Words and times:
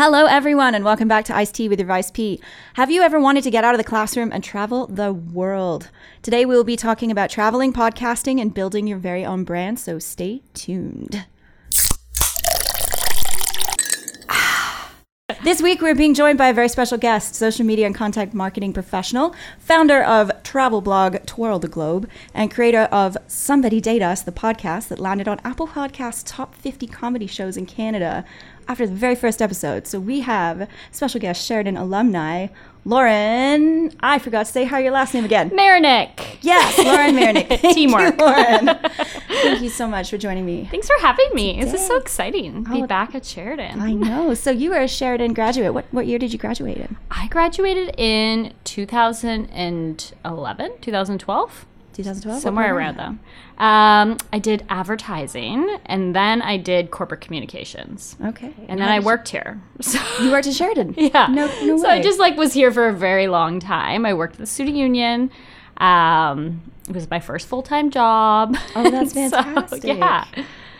Hello, 0.00 0.26
everyone, 0.26 0.76
and 0.76 0.84
welcome 0.84 1.08
back 1.08 1.24
to 1.24 1.34
Ice 1.34 1.50
Tea 1.50 1.68
with 1.68 1.80
your 1.80 1.88
Vice 1.88 2.12
P. 2.12 2.40
Have 2.74 2.88
you 2.88 3.02
ever 3.02 3.18
wanted 3.18 3.42
to 3.42 3.50
get 3.50 3.64
out 3.64 3.74
of 3.74 3.78
the 3.78 3.84
classroom 3.84 4.30
and 4.32 4.44
travel 4.44 4.86
the 4.86 5.12
world? 5.12 5.90
Today, 6.22 6.44
we 6.44 6.54
will 6.54 6.62
be 6.62 6.76
talking 6.76 7.10
about 7.10 7.30
traveling, 7.30 7.72
podcasting, 7.72 8.40
and 8.40 8.54
building 8.54 8.86
your 8.86 8.98
very 8.98 9.24
own 9.24 9.42
brand, 9.42 9.80
so 9.80 9.98
stay 9.98 10.42
tuned. 10.54 11.26
This 15.44 15.62
week, 15.62 15.80
we're 15.80 15.94
being 15.94 16.14
joined 16.14 16.38
by 16.38 16.48
a 16.48 16.54
very 16.54 16.68
special 16.68 16.98
guest, 16.98 17.34
social 17.34 17.64
media 17.64 17.86
and 17.86 17.94
content 17.94 18.34
marketing 18.34 18.72
professional, 18.72 19.34
founder 19.58 20.02
of 20.02 20.30
travel 20.42 20.80
blog 20.80 21.24
Twirl 21.26 21.58
the 21.58 21.68
Globe, 21.68 22.08
and 22.34 22.50
creator 22.50 22.82
of 22.92 23.16
Somebody 23.26 23.80
Date 23.80 24.02
Us, 24.02 24.22
the 24.22 24.32
podcast 24.32 24.88
that 24.88 24.98
landed 24.98 25.28
on 25.28 25.40
Apple 25.44 25.68
Podcasts' 25.68 26.22
top 26.24 26.54
50 26.54 26.86
comedy 26.86 27.26
shows 27.26 27.56
in 27.56 27.66
Canada 27.66 28.24
after 28.68 28.86
the 28.86 28.94
very 28.94 29.14
first 29.14 29.42
episode. 29.42 29.86
So 29.86 29.98
we 29.98 30.20
have 30.20 30.68
special 30.92 31.20
guest 31.20 31.44
Sheridan 31.44 31.76
alumni 31.76 32.48
Lauren. 32.84 33.92
I 34.00 34.18
forgot 34.18 34.46
to 34.46 34.52
say 34.52 34.64
how 34.64 34.78
your 34.78 34.92
last 34.92 35.12
name 35.12 35.24
again. 35.24 35.50
Marinigh. 35.50 36.10
Yes, 36.40 36.78
Lauren 36.78 37.14
Marinigh. 37.14 37.58
Teamwork. 37.74 38.18
you, 38.18 38.24
Lauren. 38.24 38.78
Thank 39.28 39.60
you 39.60 39.68
so 39.68 39.86
much 39.86 40.08
for 40.10 40.16
joining 40.16 40.46
me. 40.46 40.68
Thanks 40.70 40.86
for 40.86 40.96
having 41.00 41.28
me. 41.34 41.62
This 41.62 41.74
is 41.74 41.86
so 41.86 41.96
exciting. 41.98 42.66
Oh, 42.68 42.80
Be 42.80 42.86
back 42.86 43.14
at 43.14 43.26
Sheridan. 43.26 43.80
I 43.80 43.92
know. 43.92 44.32
So 44.34 44.50
you 44.50 44.70
were 44.70 44.80
a 44.80 44.88
Sheridan 44.88 45.34
graduate. 45.34 45.74
What 45.74 45.84
what 45.90 46.06
year 46.06 46.18
did 46.18 46.32
you 46.32 46.38
graduate 46.38 46.78
in? 46.78 46.96
I 47.10 47.28
graduated 47.28 47.94
in 47.98 48.54
2011, 48.64 50.70
2012, 50.80 51.66
2012. 51.94 52.40
somewhere 52.40 52.74
around 52.76 52.96
there. 52.96 53.18
Um, 53.58 54.16
I 54.32 54.38
did 54.38 54.64
advertising 54.68 55.78
and 55.86 56.14
then 56.14 56.42
I 56.42 56.56
did 56.56 56.90
corporate 56.90 57.20
communications. 57.20 58.16
Okay. 58.24 58.52
And 58.68 58.80
then 58.80 58.88
I 58.88 59.00
worked 59.00 59.28
here. 59.30 59.60
So 59.80 59.98
You 60.22 60.30
worked 60.30 60.46
at 60.46 60.54
Sheridan. 60.54 60.94
yeah. 60.98 61.26
No, 61.28 61.46
no 61.64 61.76
so. 61.78 61.88
I 61.88 62.00
just 62.00 62.18
like 62.18 62.36
was 62.36 62.52
here 62.52 62.70
for 62.72 62.88
a 62.88 62.92
very 62.92 63.26
long 63.28 63.58
time. 63.60 64.06
I 64.06 64.14
worked 64.14 64.34
at 64.34 64.38
the 64.40 64.46
student 64.46 64.76
union. 64.76 65.30
Um, 65.78 66.62
it 66.88 66.94
was 66.94 67.08
my 67.10 67.20
first 67.20 67.46
full 67.48 67.62
time 67.62 67.90
job. 67.90 68.56
Oh, 68.76 68.90
that's 68.90 69.12
So, 69.14 69.30
fantastic. 69.30 69.84
yeah. 69.84 70.24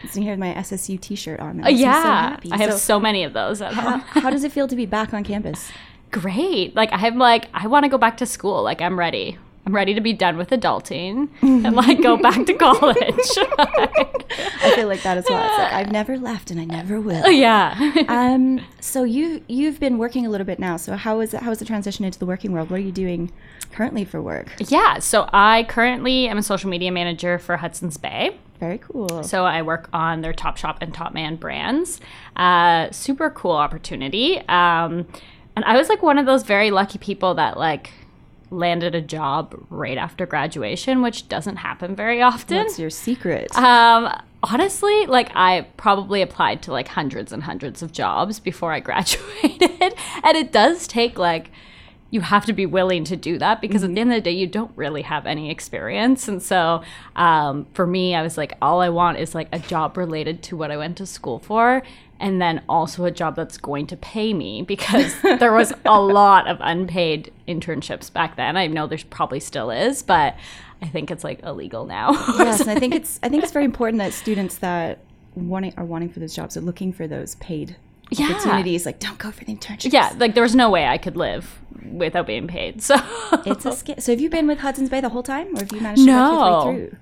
Sitting 0.06 0.22
here 0.22 0.32
with 0.32 0.38
my 0.40 0.54
SSU 0.54 1.00
T-shirt 1.00 1.40
on. 1.40 1.56
That 1.58 1.66
so 1.66 1.70
yeah. 1.70 2.30
happy. 2.30 2.52
I 2.52 2.56
have 2.58 2.72
So 2.72 2.78
so 2.78 3.00
many 3.00 3.24
of 3.24 3.32
those 3.32 3.60
at 3.60 3.74
how, 3.74 3.90
home. 3.98 4.00
how 4.00 4.30
does 4.30 4.44
it 4.44 4.52
feel 4.52 4.68
to 4.68 4.76
be 4.76 4.86
back 4.86 5.12
on 5.12 5.24
campus? 5.24 5.70
great. 6.10 6.74
Like 6.74 6.88
I'm 6.92 7.18
like 7.18 7.48
I 7.52 7.66
want 7.66 7.84
to 7.84 7.88
go 7.90 7.98
back 7.98 8.16
to 8.18 8.26
school. 8.26 8.62
Like 8.62 8.80
I'm 8.80 8.98
ready. 8.98 9.36
I'm 9.68 9.74
ready 9.74 9.92
to 9.92 10.00
be 10.00 10.14
done 10.14 10.38
with 10.38 10.48
adulting 10.48 11.28
and 11.42 11.76
like 11.76 12.00
go 12.00 12.16
back 12.16 12.46
to 12.46 12.54
college. 12.54 12.96
I 12.98 14.72
feel 14.74 14.88
like 14.88 15.02
that 15.02 15.18
is 15.18 15.26
as 15.26 15.30
well. 15.30 15.44
It's 15.46 15.58
like 15.58 15.72
I've 15.74 15.92
never 15.92 16.16
left 16.30 16.50
and 16.50 16.58
I 16.58 16.64
never 16.64 16.98
will. 16.98 17.30
yeah. 17.30 17.76
Um. 18.08 18.62
So 18.80 19.04
you 19.04 19.44
you've 19.46 19.78
been 19.78 19.98
working 19.98 20.24
a 20.24 20.30
little 20.30 20.46
bit 20.46 20.58
now. 20.58 20.78
So 20.78 20.96
how 20.96 21.20
is 21.20 21.34
it? 21.34 21.42
How 21.42 21.50
is 21.50 21.58
the 21.58 21.66
transition 21.66 22.06
into 22.06 22.18
the 22.18 22.24
working 22.24 22.50
world? 22.52 22.70
What 22.70 22.78
are 22.78 22.82
you 22.82 22.92
doing 22.92 23.30
currently 23.70 24.06
for 24.06 24.22
work? 24.22 24.48
yeah. 24.58 25.00
So 25.00 25.28
I 25.34 25.64
currently 25.68 26.28
am 26.28 26.38
a 26.38 26.42
social 26.42 26.70
media 26.70 26.90
manager 26.90 27.38
for 27.38 27.58
Hudson's 27.58 27.98
Bay. 27.98 28.38
Very 28.58 28.78
cool. 28.78 29.22
So 29.22 29.44
I 29.44 29.60
work 29.60 29.90
on 29.92 30.22
their 30.22 30.32
Top 30.32 30.56
Shop 30.56 30.78
and 30.80 30.94
Top 30.94 31.12
Man 31.12 31.36
brands. 31.36 32.00
Uh, 32.36 32.90
super 32.90 33.28
cool 33.28 33.52
opportunity. 33.52 34.38
Um, 34.48 35.06
and 35.54 35.64
I 35.66 35.76
was 35.76 35.90
like 35.90 36.02
one 36.02 36.16
of 36.16 36.24
those 36.24 36.42
very 36.42 36.70
lucky 36.70 36.96
people 36.96 37.34
that 37.34 37.58
like 37.58 37.90
landed 38.50 38.94
a 38.94 39.00
job 39.00 39.54
right 39.70 39.98
after 39.98 40.26
graduation, 40.26 41.02
which 41.02 41.28
doesn't 41.28 41.56
happen 41.56 41.94
very 41.94 42.22
often. 42.22 42.58
What's 42.58 42.78
your 42.78 42.90
secret? 42.90 43.56
Um, 43.56 44.12
honestly, 44.42 45.06
like 45.06 45.30
I 45.34 45.66
probably 45.76 46.22
applied 46.22 46.62
to 46.62 46.72
like 46.72 46.88
hundreds 46.88 47.32
and 47.32 47.42
hundreds 47.42 47.82
of 47.82 47.92
jobs 47.92 48.40
before 48.40 48.72
I 48.72 48.80
graduated, 48.88 49.94
and 50.22 50.36
it 50.36 50.52
does 50.52 50.86
take 50.86 51.18
like 51.18 51.50
you 52.10 52.22
have 52.22 52.46
to 52.46 52.52
be 52.52 52.64
willing 52.64 53.04
to 53.04 53.16
do 53.16 53.38
that 53.38 53.60
because 53.60 53.84
at 53.84 53.94
the 53.94 54.00
end 54.00 54.10
of 54.10 54.16
the 54.16 54.22
day, 54.22 54.32
you 54.32 54.46
don't 54.46 54.72
really 54.76 55.02
have 55.02 55.26
any 55.26 55.50
experience. 55.50 56.26
And 56.26 56.42
so, 56.42 56.82
um, 57.16 57.66
for 57.74 57.86
me, 57.86 58.14
I 58.14 58.22
was 58.22 58.38
like, 58.38 58.54
all 58.62 58.80
I 58.80 58.88
want 58.88 59.18
is 59.18 59.34
like 59.34 59.48
a 59.52 59.58
job 59.58 59.96
related 59.96 60.42
to 60.44 60.56
what 60.56 60.70
I 60.70 60.78
went 60.78 60.96
to 60.98 61.06
school 61.06 61.38
for. 61.38 61.82
And 62.20 62.42
then 62.42 62.62
also 62.68 63.04
a 63.04 63.10
job 63.12 63.36
that's 63.36 63.58
going 63.58 63.86
to 63.88 63.96
pay 63.96 64.34
me 64.34 64.62
because 64.62 65.14
there 65.22 65.52
was 65.52 65.72
a 65.84 66.00
lot 66.00 66.48
of 66.48 66.56
unpaid 66.60 67.32
internships 67.46 68.12
back 68.12 68.34
then. 68.36 68.56
I 68.56 68.66
know 68.66 68.88
there's 68.88 69.04
probably 69.04 69.38
still 69.38 69.70
is, 69.70 70.02
but 70.02 70.34
I 70.82 70.86
think 70.88 71.10
it's 71.12 71.22
like 71.22 71.42
illegal 71.44 71.86
now. 71.86 72.10
yes, 72.38 72.60
and 72.60 72.70
I 72.70 72.74
think 72.76 72.94
it's 73.00 73.20
I 73.22 73.28
think 73.28 73.44
it's 73.44 73.52
very 73.52 73.64
important 73.64 73.98
that 73.98 74.12
students 74.12 74.56
that 74.58 74.98
wanting 75.36 75.74
are 75.76 75.84
wanting 75.84 76.08
for 76.08 76.18
those 76.18 76.34
jobs 76.34 76.56
are 76.56 76.60
looking 76.60 76.92
for 76.92 77.06
those 77.06 77.36
paid 77.36 77.76
Yeah. 78.10 78.30
opportunities. 78.30 78.84
Like, 78.84 78.98
don't 78.98 79.18
go 79.18 79.30
for 79.30 79.44
the 79.44 79.54
internship. 79.54 79.92
yeah, 79.92 80.12
like 80.18 80.34
there 80.34 80.42
was 80.42 80.56
no 80.56 80.70
way 80.70 80.86
I 80.86 80.98
could 80.98 81.16
live 81.16 81.60
without 81.92 82.26
being 82.26 82.48
paid. 82.48 82.82
So 82.82 82.96
It's 83.46 83.64
a 83.64 83.70
skill. 83.72 83.94
So 84.00 84.10
have 84.10 84.20
you 84.20 84.28
been 84.28 84.48
with 84.48 84.58
Hudson's 84.58 84.88
Bay 84.90 85.00
the 85.00 85.10
whole 85.10 85.22
time, 85.22 85.54
or 85.54 85.60
have 85.60 85.70
you 85.72 85.80
managed 85.80 86.04
to 86.04 86.10
work 86.10 86.32
your 86.32 86.32
No. 86.32 86.64
way 86.72 86.74
through? 86.88 86.96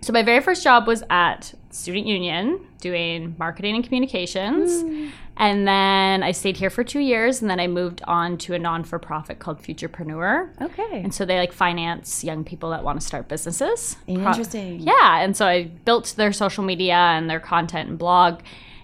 So 0.00 0.12
my 0.12 0.22
very 0.22 0.40
first 0.40 0.62
job 0.62 0.86
was 0.86 1.02
at 1.10 1.54
Student 1.70 2.06
Union 2.06 2.60
doing 2.80 3.34
marketing 3.38 3.74
and 3.74 3.84
communications. 3.84 4.82
Hmm. 4.82 5.08
And 5.36 5.68
then 5.68 6.22
I 6.24 6.32
stayed 6.32 6.56
here 6.56 6.70
for 6.70 6.82
two 6.82 6.98
years 6.98 7.40
and 7.42 7.50
then 7.50 7.60
I 7.60 7.68
moved 7.68 8.02
on 8.08 8.38
to 8.38 8.54
a 8.54 8.58
non-for-profit 8.58 9.38
called 9.38 9.62
Futurepreneur. 9.62 10.60
Okay. 10.60 11.00
And 11.02 11.14
so 11.14 11.24
they 11.24 11.38
like 11.38 11.52
finance 11.52 12.24
young 12.24 12.42
people 12.42 12.70
that 12.70 12.82
want 12.82 13.00
to 13.00 13.06
start 13.06 13.28
businesses. 13.28 13.96
Pro- 14.06 14.14
Interesting. 14.16 14.80
yeah. 14.80 15.20
And 15.20 15.36
so 15.36 15.46
I 15.46 15.64
built 15.64 16.14
their 16.16 16.32
social 16.32 16.64
media 16.64 16.96
and 16.96 17.30
their 17.30 17.38
content 17.38 17.88
and 17.88 17.98
blog. 17.98 18.40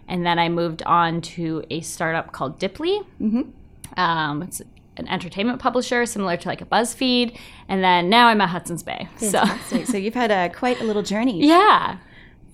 And 0.07 0.25
then 0.25 0.39
I 0.39 0.49
moved 0.49 0.83
on 0.85 1.23
to 1.23 1.65
a 1.71 1.81
startup 1.81 2.31
called 2.31 2.61
Diply. 2.61 3.05
Mm-hmm. 3.21 4.01
Um, 4.01 4.43
it's 4.43 4.63
an 4.97 5.09
entertainment 5.09 5.59
publisher 5.61 6.07
similar 6.07 6.37
to 6.37 6.49
like 6.49 6.61
a 6.61 6.67
BuzzFeed. 6.67 7.37
And 7.69 7.83
then 7.83 8.09
now 8.09 8.29
I'm 8.29 8.41
at 8.41 8.49
Hudson's 8.51 8.83
Bay. 8.83 9.09
So 9.19 9.31
Fantastic. 9.31 9.87
So 9.87 9.97
you've 9.97 10.15
had 10.15 10.31
a 10.31 10.55
quite 10.55 10.81
a 10.81 10.85
little 10.85 11.03
journey. 11.03 11.47
yeah. 11.47 11.99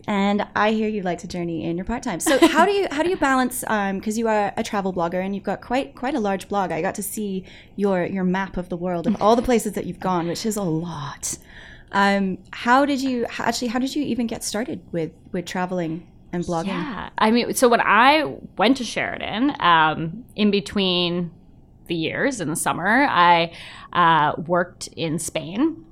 And 0.06 0.46
I 0.56 0.72
hear 0.72 0.88
you 0.88 1.02
like 1.02 1.18
to 1.20 1.28
journey 1.28 1.64
in 1.64 1.76
your 1.76 1.84
part 1.84 2.02
time. 2.02 2.18
So 2.20 2.38
how 2.48 2.64
do 2.64 2.72
you 2.72 2.88
how 2.90 3.02
do 3.02 3.10
you 3.10 3.16
balance? 3.16 3.60
Because 3.60 4.18
you 4.18 4.26
are 4.28 4.52
a 4.56 4.62
travel 4.62 4.92
blogger 4.92 5.22
and 5.24 5.34
you've 5.34 5.44
got 5.44 5.60
quite 5.60 5.94
quite 5.94 6.14
a 6.14 6.20
large 6.20 6.48
blog. 6.48 6.72
I 6.72 6.80
got 6.82 6.94
to 6.96 7.02
see 7.02 7.44
your 7.76 8.06
your 8.06 8.24
map 8.24 8.56
of 8.56 8.70
the 8.70 8.76
world 8.76 9.06
of 9.06 9.20
all 9.20 9.36
the 9.36 9.42
places 9.42 9.74
that 9.74 9.84
you've 9.86 10.00
gone, 10.00 10.26
which 10.26 10.44
is 10.46 10.56
a 10.56 10.62
lot. 10.62 11.36
Um, 11.92 12.38
how 12.52 12.86
did 12.86 13.00
you 13.02 13.26
actually? 13.38 13.68
How 13.68 13.78
did 13.78 13.94
you 13.94 14.02
even 14.02 14.26
get 14.26 14.42
started 14.42 14.80
with 14.90 15.12
with 15.32 15.44
traveling 15.44 16.06
and 16.32 16.44
blogging? 16.44 16.68
Yeah. 16.68 17.10
I 17.18 17.30
mean, 17.30 17.52
so 17.54 17.68
when 17.68 17.82
I 17.82 18.24
went 18.56 18.78
to 18.78 18.84
Sheridan, 18.84 19.54
um, 19.60 20.24
in 20.34 20.50
between 20.50 21.30
the 21.90 21.94
years 21.96 22.40
in 22.40 22.48
the 22.48 22.56
summer, 22.56 23.06
I 23.10 23.52
uh, 23.92 24.40
worked 24.40 24.86
in 24.96 25.18
Spain 25.18 25.84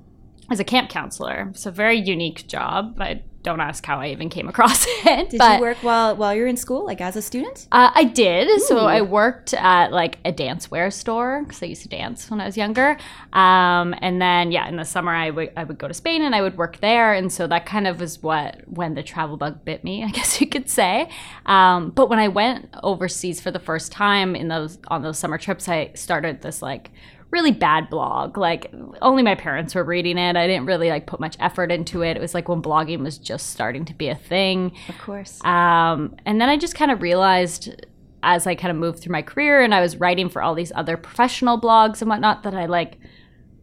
as 0.51 0.61
a 0.61 0.65
camp 0.65 0.89
counselor. 0.89 1.49
It's 1.51 1.67
a 1.67 1.71
very 1.71 1.99
unique 1.99 2.47
job. 2.47 2.97
I 3.01 3.23
don't 3.43 3.61
ask 3.61 3.85
how 3.87 3.99
I 3.99 4.09
even 4.09 4.29
came 4.29 4.49
across 4.49 4.87
it. 5.05 5.31
Did 5.31 5.39
but, 5.39 5.57
you 5.57 5.61
work 5.63 5.79
while 5.79 6.17
while 6.17 6.35
you're 6.35 6.47
in 6.47 6.57
school, 6.57 6.85
like 6.85 7.01
as 7.01 7.17
a 7.17 7.23
student? 7.23 7.69
Uh, 7.71 7.91
I 7.95 8.05
did. 8.05 8.61
So 8.63 8.79
I 8.79 9.03
worked 9.03 9.55
at 9.55 9.93
like 9.93 10.19
a 10.25 10.33
dance 10.33 10.71
wear 10.71 10.91
store 10.91 11.43
because 11.43 11.63
I 11.63 11.67
used 11.67 11.83
to 11.83 11.89
dance 11.89 12.31
when 12.31 12.41
I 12.41 12.47
was 12.47 12.57
younger. 12.57 12.97
Um, 13.33 13.95
and 14.01 14.21
then 14.21 14.51
yeah, 14.51 14.69
in 14.69 14.77
the 14.77 14.85
summer 14.85 15.15
I 15.15 15.31
would 15.31 15.53
I 15.57 15.65
would 15.65 15.79
go 15.79 15.89
to 15.89 15.95
Spain 15.95 16.23
and 16.23 16.35
I 16.35 16.43
would 16.43 16.57
work 16.57 16.81
there. 16.81 17.15
And 17.15 17.33
so 17.33 17.47
that 17.47 17.67
kind 17.67 17.87
of 17.87 18.01
was 18.01 18.23
what 18.23 18.63
when 18.67 18.95
the 18.95 19.03
travel 19.03 19.37
bug 19.37 19.65
bit 19.65 19.85
me, 19.85 20.05
I 20.09 20.09
guess 20.11 20.41
you 20.41 20.47
could 20.47 20.69
say. 20.69 21.09
Um, 21.47 21.91
but 21.91 22.09
when 22.09 22.19
I 22.19 22.29
went 22.29 22.69
overseas 22.83 23.41
for 23.41 23.51
the 23.51 23.61
first 23.61 23.93
time 23.93 24.35
in 24.35 24.49
those 24.49 24.79
on 24.89 25.03
those 25.03 25.19
summer 25.19 25.39
trips, 25.39 25.69
I 25.69 25.93
started 25.95 26.43
this 26.43 26.61
like 26.63 26.91
really 27.31 27.53
bad 27.53 27.91
blog. 27.91 28.39
Like 28.39 28.73
only 29.03 29.23
my 29.23 29.35
parents 29.35 29.75
were 29.75 29.85
reading 29.85 30.17
it. 30.19 30.37
I 30.37 30.47
didn't 30.47 30.67
really 30.67 30.89
like 30.89 31.07
put 31.07 31.21
much 31.21 31.37
effort 31.41 31.71
into 31.71 32.03
it. 32.03 32.17
It 32.17 32.21
was 32.21 32.35
like 32.35 32.49
when 32.49 32.63
blogging 32.63 33.01
was 33.01 33.19
just 33.19 33.51
starting 33.51 33.85
to 33.87 33.95
be 33.95 34.09
a 34.09 34.15
thing. 34.15 34.73
Of 34.89 34.99
course. 34.99 35.45
Um, 35.45 36.17
and 36.25 36.41
then 36.41 36.49
I 36.49 36.57
just 36.57 36.75
kind 36.75 36.91
of 36.91 37.03
realized 37.03 37.85
as 38.23 38.47
I 38.47 38.55
kind 38.55 38.71
of 38.71 38.77
moved 38.77 39.01
through 39.01 39.13
my 39.13 39.23
career 39.23 39.63
and 39.63 39.75
I 39.75 39.81
was 39.81 39.97
writing 39.97 40.29
for 40.29 40.43
all 40.43 40.55
these 40.55 40.73
other 40.75 40.97
professional 40.97 41.61
blogs 41.61 42.01
and 42.01 42.09
whatnot 42.09 42.43
that 42.43 42.55
I 42.55 42.67
like 42.67 42.99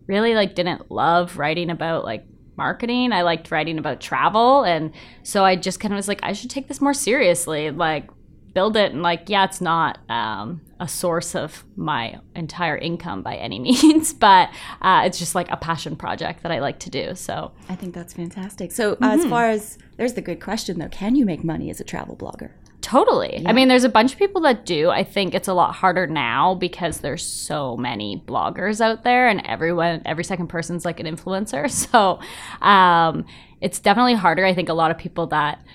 really 0.08 0.36
like 0.36 0.56
didn't 0.56 0.92
love 0.92 1.38
writing 1.38 1.70
about 1.70 2.06
like 2.06 2.26
marketing. 2.58 3.12
I 3.12 3.24
liked 3.24 3.52
writing 3.52 3.78
about 3.78 4.00
travel. 4.00 4.64
And 4.64 4.94
so 5.24 5.44
I 5.44 5.56
just 5.56 5.80
kind 5.80 5.94
of 5.94 5.98
was 5.98 6.08
like, 6.08 6.20
I 6.24 6.34
should 6.34 6.50
take 6.50 6.68
this 6.68 6.82
more 6.82 6.94
seriously. 6.94 7.72
Like 7.72 8.10
build 8.56 8.78
it 8.78 8.94
and 8.94 9.04
like, 9.04 9.26
yeah, 9.28 9.44
it's 9.44 9.62
not 9.62 10.00
um, 10.10 10.62
a 10.80 10.88
source 10.88 11.36
of 11.36 11.64
my 11.76 12.20
entire 12.36 12.78
income 12.78 13.22
by 13.22 13.36
any 13.36 13.60
means, 13.70 14.14
but 14.14 14.50
uh, 14.82 15.04
it's 15.06 15.20
just 15.20 15.36
like 15.36 15.52
a 15.52 15.58
passion 15.58 15.96
project 15.96 16.42
that 16.42 16.52
I 16.52 16.60
like 16.60 16.80
to 16.80 16.90
do. 16.90 17.14
So 17.14 17.52
I 17.70 17.76
think 17.76 17.94
that's 17.94 18.14
fantastic. 18.14 18.72
So 18.72 18.98
as 19.02 19.26
far 19.26 19.50
as 19.50 19.78
there's 19.98 20.14
the 20.14 20.22
good 20.22 20.42
question 20.42 20.80
though, 20.80 20.88
can 20.88 21.16
you 21.16 21.26
make 21.26 21.44
money 21.44 21.70
as 21.70 21.80
a 21.80 21.84
travel 21.84 22.16
blogger? 22.16 22.52
Totally. 22.82 23.42
I 23.48 23.52
mean, 23.52 23.68
there's 23.68 23.84
a 23.84 23.90
bunch 23.90 24.14
of 24.14 24.20
people 24.20 24.42
that 24.42 24.64
do. 24.64 24.92
I 24.92 25.04
think 25.04 25.34
it's 25.34 25.48
a 25.48 25.56
lot 25.56 25.74
harder 25.74 26.06
now 26.06 26.54
because 26.54 27.00
there's 27.00 27.26
so 27.26 27.76
many 27.76 28.24
bloggers 28.28 28.80
out 28.80 29.04
there, 29.04 29.28
and 29.28 29.42
everyone, 29.44 30.04
every 30.06 30.24
second 30.24 30.48
person's 30.48 30.86
like 30.86 31.00
an 31.00 31.08
influencer. 31.08 31.66
So 31.92 32.20
um, 32.62 33.26
it's 33.60 33.80
definitely 33.80 34.14
harder. 34.14 34.46
I 34.46 34.54
think 34.54 34.70
a 34.70 34.74
lot 34.74 34.92
of 34.92 35.00
people 35.00 35.26
that 35.28 35.66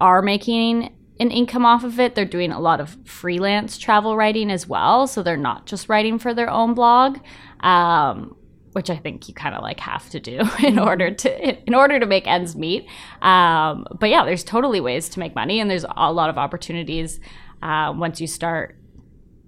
are 0.00 0.22
making 0.22 0.95
an 1.18 1.30
income 1.30 1.64
off 1.64 1.84
of 1.84 1.98
it. 1.98 2.14
They're 2.14 2.24
doing 2.24 2.52
a 2.52 2.60
lot 2.60 2.80
of 2.80 2.96
freelance 3.04 3.78
travel 3.78 4.16
writing 4.16 4.50
as 4.50 4.66
well, 4.66 5.06
so 5.06 5.22
they're 5.22 5.36
not 5.36 5.66
just 5.66 5.88
writing 5.88 6.18
for 6.18 6.34
their 6.34 6.50
own 6.50 6.74
blog. 6.74 7.18
Um, 7.60 8.36
which 8.76 8.90
I 8.90 8.96
think 8.96 9.26
you 9.26 9.32
kind 9.32 9.54
of 9.54 9.62
like 9.62 9.80
have 9.80 10.10
to 10.10 10.20
do 10.20 10.42
in 10.62 10.78
order 10.78 11.10
to 11.10 11.66
in 11.66 11.74
order 11.74 11.98
to 11.98 12.04
make 12.04 12.26
ends 12.26 12.54
meet. 12.54 12.86
Um, 13.22 13.86
but 13.98 14.10
yeah, 14.10 14.26
there's 14.26 14.44
totally 14.44 14.82
ways 14.82 15.08
to 15.10 15.18
make 15.18 15.34
money, 15.34 15.60
and 15.60 15.70
there's 15.70 15.86
a 15.96 16.12
lot 16.12 16.28
of 16.28 16.36
opportunities 16.36 17.18
uh, 17.62 17.94
once 17.96 18.20
you 18.20 18.26
start 18.26 18.76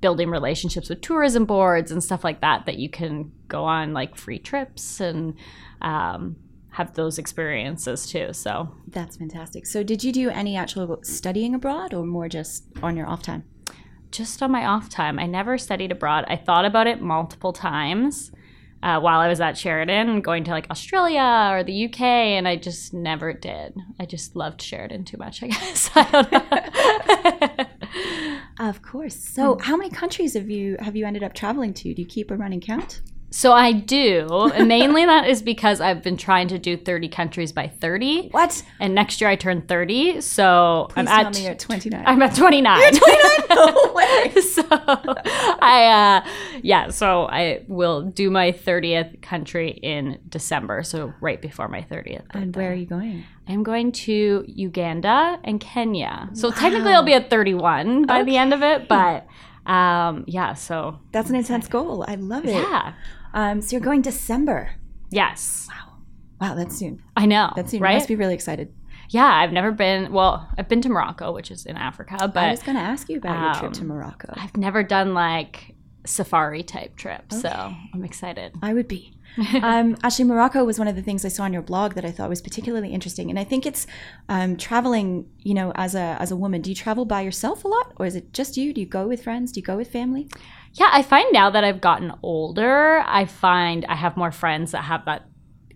building 0.01 0.31
relationships 0.31 0.89
with 0.89 1.03
tourism 1.03 1.45
boards 1.45 1.91
and 1.91 2.03
stuff 2.03 2.25
like 2.25 2.41
that. 2.41 2.65
That 2.65 2.79
you 2.79 2.89
can 2.89 3.31
go 3.49 3.65
on 3.65 3.93
like 3.93 4.17
free 4.17 4.39
trips 4.39 4.99
and 4.99 5.35
um, 5.83 6.37
have 6.79 6.95
those 6.95 7.19
experiences 7.19 8.07
too. 8.07 8.33
So 8.33 8.69
That's 8.87 9.17
fantastic. 9.17 9.67
So, 9.67 9.83
did 9.83 10.03
you 10.05 10.13
do 10.13 10.31
any 10.31 10.57
actual 10.57 11.01
studying 11.03 11.55
abroad 11.55 11.93
or 11.93 12.05
more 12.07 12.29
just 12.29 12.65
on 12.83 12.97
your 12.97 13.09
off 13.09 13.23
time? 13.23 13.43
just 14.11 14.43
on 14.43 14.51
my 14.51 14.65
off 14.65 14.89
time, 14.89 15.19
I 15.19 15.27
never 15.27 15.59
studied 15.59 15.93
abroad. 15.93 16.25
I 16.29 16.37
thought 16.37 16.65
about 16.65 16.87
it 16.87 17.03
multiple 17.03 17.53
times. 17.53 18.33
Uh, 18.81 18.99
while 19.01 19.19
I 19.21 19.29
was 19.29 19.41
at 19.41 19.59
Sheridan, 19.59 20.21
going 20.21 20.45
to 20.45 20.53
like 20.53 20.71
Australia 20.71 21.51
or 21.53 21.65
the 21.65 21.87
UK, 21.87 22.01
and 22.39 22.47
I 22.47 22.55
just 22.57 22.95
never 22.95 23.33
did. 23.33 23.77
I 24.01 24.07
just 24.07 24.37
loved 24.37 24.63
Sheridan 24.63 25.05
too 25.05 25.17
much, 25.19 25.43
I 25.43 25.47
guess. 25.55 25.91
I 25.95 26.11
don't 26.11 26.33
know. 26.33 27.67
Of 28.71 28.83
course. 28.83 29.15
So, 29.15 29.57
how 29.61 29.77
many 29.77 29.91
countries 29.91 30.35
have 30.35 30.51
you 30.51 30.77
have 30.81 30.97
you 30.97 31.07
ended 31.07 31.23
up 31.23 31.33
traveling 31.33 31.73
to? 31.75 31.95
Do 31.95 32.03
you 32.03 32.09
keep 32.09 32.31
a 32.31 32.37
running 32.37 32.61
count? 32.61 33.01
So 33.31 33.53
I 33.53 33.73
do. 33.73 34.27
And 34.55 34.69
mainly 34.69 35.05
that 35.05 35.29
is 35.29 35.43
because 35.43 35.81
I've 35.81 36.03
been 36.03 36.17
trying 36.17 36.49
to 36.49 36.59
do 36.59 36.77
30 36.79 37.09
countries 37.09 37.53
by 37.53 37.69
30. 37.69 38.29
What? 38.31 38.63
And 38.81 38.95
next 38.95 39.21
year 39.21 39.29
I 39.29 39.37
turn 39.37 39.63
30. 39.63 40.23
So 40.23 40.87
Please 40.91 41.01
I'm 41.01 41.07
tell 41.07 41.27
at 41.27 41.35
me 41.35 41.43
you're 41.43 41.51
at 41.53 41.59
29. 41.59 42.05
I'm 42.07 42.23
at 42.23 42.35
twenty 42.35 42.61
nine. 42.63 42.81
Twenty 42.95 43.17
nine? 43.29 43.47
no 43.51 43.93
way. 43.95 44.41
so 44.41 44.63
I 44.71 46.23
uh 46.25 46.29
yeah, 46.63 46.89
so 46.91 47.27
I 47.27 47.65
will 47.69 48.03
do 48.03 48.31
my 48.31 48.53
30th 48.53 49.21
country 49.23 49.71
in 49.83 50.19
December, 50.29 50.83
so 50.83 51.13
right 51.21 51.41
before 51.41 51.69
my 51.69 51.83
30th. 51.83 52.25
And 52.31 52.55
where 52.57 52.71
are 52.73 52.75
you 52.75 52.87
going? 52.87 53.25
I'm 53.47 53.63
going 53.63 53.93
to 53.93 54.45
Uganda 54.47 55.39
and 55.45 55.61
Kenya. 55.61 56.31
So 56.33 56.51
technically 56.51 56.93
I'll 56.93 57.03
be 57.03 57.15
at 57.15 57.31
31 57.31 58.07
by 58.07 58.23
the 58.23 58.37
end 58.37 58.53
of 58.55 58.63
it, 58.63 58.89
but 58.89 59.27
um 59.67 60.25
yeah, 60.27 60.55
so 60.55 60.99
That's 61.13 61.29
an 61.29 61.37
intense 61.37 61.69
goal. 61.69 62.05
I 62.09 62.15
love 62.15 62.45
it. 62.47 62.53
yeah. 62.55 62.95
Um, 63.35 63.61
so 63.61 63.73
you're 63.73 63.81
going 63.85 64.03
December. 64.03 64.71
Yes. 65.11 65.69
Wow, 65.69 65.95
Wow, 66.41 66.55
that's 66.55 66.77
soon. 66.77 67.03
I 67.17 67.27
know. 67.27 67.53
That's 67.57 67.71
soon. 67.71 67.81
You 67.83 67.89
must 67.89 68.09
be 68.09 68.17
really 68.17 68.35
excited. 68.35 68.73
Yeah, 69.11 69.27
I've 69.27 69.53
never 69.53 69.73
been. 69.73 70.13
Well, 70.13 70.49
I've 70.59 70.69
been 70.69 70.83
to 70.83 70.89
Morocco, 70.89 71.33
which 71.33 71.51
is 71.51 71.65
in 71.65 71.77
Africa, 71.77 72.17
But 72.21 72.37
I 72.37 72.51
was 72.51 72.63
going 72.63 72.77
to 72.77 72.83
ask 72.83 73.09
you 73.09 73.17
about 73.17 73.43
your 73.43 73.61
trip 73.61 73.73
to 73.75 73.81
um, 73.81 73.89
Morocco. 73.89 74.35
I've 74.37 74.57
never 74.57 74.83
done 74.83 75.15
like 75.15 75.75
safari 76.05 76.63
type 76.63 76.97
trip. 76.97 77.33
So 77.33 77.49
I'm 77.49 78.05
excited. 78.05 78.55
I 78.63 78.75
would 78.75 78.89
be. 78.89 79.15
um, 79.63 79.97
actually, 80.03 80.25
Morocco 80.25 80.65
was 80.65 80.79
one 80.79 80.89
of 80.89 80.97
the 80.97 81.03
things 81.03 81.25
I 81.25 81.29
saw 81.29 81.45
on 81.45 81.53
your 81.53 81.63
blog 81.63 81.95
that 81.95 82.05
I 82.05 82.11
thought 82.11 82.29
was 82.29 82.43
particularly 82.43 82.93
interesting, 82.93 83.31
and 83.31 83.39
I 83.39 83.45
think 83.45 83.67
it's 83.67 83.87
um, 84.29 84.57
traveling. 84.57 85.29
You 85.39 85.55
know, 85.55 85.73
as 85.75 85.95
a 85.95 86.17
as 86.21 86.31
a 86.31 86.37
woman, 86.37 86.61
do 86.61 86.71
you 86.71 86.77
travel 86.77 87.05
by 87.05 87.23
yourself 87.23 87.65
a 87.65 87.69
lot, 87.69 87.93
or 87.97 88.07
is 88.07 88.17
it 88.17 88.33
just 88.33 88.57
you? 88.57 88.73
Do 88.73 88.81
you 88.81 88.87
go 88.87 89.07
with 89.07 89.23
friends? 89.23 89.53
Do 89.53 89.61
you 89.61 89.65
go 89.65 89.77
with 89.77 89.91
family? 89.91 90.29
Yeah, 90.79 90.91
I 90.93 91.03
find 91.03 91.27
now 91.33 91.51
that 91.51 91.65
I've 91.65 91.81
gotten 91.81 92.13
older, 92.23 93.03
I 93.05 93.25
find 93.25 93.85
I 93.87 93.97
have 93.97 94.17
more 94.17 94.31
friends 94.31 94.71
that 94.71 94.85
have 94.85 95.05
that 95.07 95.25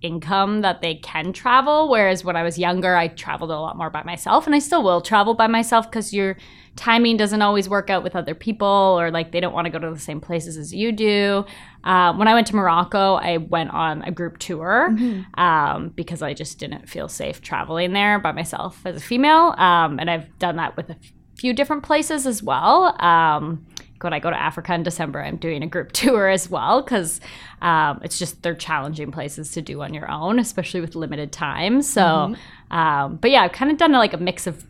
income 0.00 0.60
that 0.60 0.80
they 0.80 0.94
can 0.96 1.32
travel. 1.32 1.88
Whereas 1.88 2.24
when 2.24 2.36
I 2.36 2.44
was 2.44 2.56
younger, 2.56 2.94
I 2.94 3.08
traveled 3.08 3.50
a 3.50 3.58
lot 3.58 3.76
more 3.76 3.90
by 3.90 4.04
myself, 4.04 4.46
and 4.46 4.54
I 4.54 4.60
still 4.60 4.82
will 4.82 5.00
travel 5.00 5.34
by 5.34 5.48
myself 5.48 5.90
because 5.90 6.14
your 6.14 6.36
timing 6.76 7.16
doesn't 7.16 7.42
always 7.42 7.68
work 7.68 7.90
out 7.90 8.04
with 8.04 8.14
other 8.14 8.34
people, 8.34 8.68
or 8.68 9.10
like 9.10 9.32
they 9.32 9.40
don't 9.40 9.52
want 9.52 9.64
to 9.64 9.70
go 9.70 9.80
to 9.80 9.90
the 9.90 9.98
same 9.98 10.20
places 10.20 10.56
as 10.56 10.72
you 10.72 10.92
do. 10.92 11.44
Um, 11.82 12.18
when 12.18 12.28
I 12.28 12.34
went 12.34 12.46
to 12.48 12.56
Morocco, 12.56 13.14
I 13.14 13.38
went 13.38 13.70
on 13.70 14.02
a 14.02 14.12
group 14.12 14.38
tour 14.38 14.96
um, 15.34 15.88
because 15.96 16.22
I 16.22 16.32
just 16.32 16.58
didn't 16.58 16.88
feel 16.88 17.08
safe 17.08 17.40
traveling 17.42 17.92
there 17.92 18.20
by 18.20 18.30
myself 18.30 18.80
as 18.84 18.96
a 18.96 19.00
female, 19.00 19.54
um, 19.58 19.98
and 19.98 20.08
I've 20.08 20.38
done 20.38 20.56
that 20.56 20.76
with 20.76 20.90
a 20.90 20.96
few 21.42 21.52
different 21.52 21.82
places 21.82 22.24
as 22.24 22.40
well. 22.40 22.94
Um, 23.02 23.66
when 24.00 24.12
I 24.12 24.20
go 24.20 24.30
to 24.30 24.40
Africa 24.40 24.74
in 24.74 24.84
December, 24.84 25.20
I'm 25.20 25.36
doing 25.36 25.64
a 25.64 25.66
group 25.66 25.90
tour 26.00 26.28
as 26.28 26.48
well 26.48 26.82
because 26.82 27.20
um, 27.60 28.00
it's 28.04 28.16
just 28.16 28.44
they're 28.44 28.54
challenging 28.54 29.10
places 29.10 29.50
to 29.52 29.60
do 29.60 29.82
on 29.82 29.92
your 29.92 30.08
own, 30.08 30.38
especially 30.38 30.80
with 30.80 30.94
limited 30.94 31.32
time. 31.32 31.82
So, 31.82 32.36
um, 32.70 33.16
but 33.16 33.32
yeah, 33.32 33.42
I've 33.42 33.52
kind 33.52 33.72
of 33.72 33.76
done 33.76 33.90
like 33.90 34.12
a 34.12 34.18
mix 34.18 34.46
of 34.46 34.64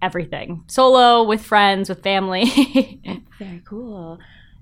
everything 0.00 0.62
solo, 0.68 1.24
with 1.24 1.42
friends, 1.42 1.88
with 1.88 2.00
family. 2.04 2.44
Very 3.40 3.60
cool. 3.64 4.20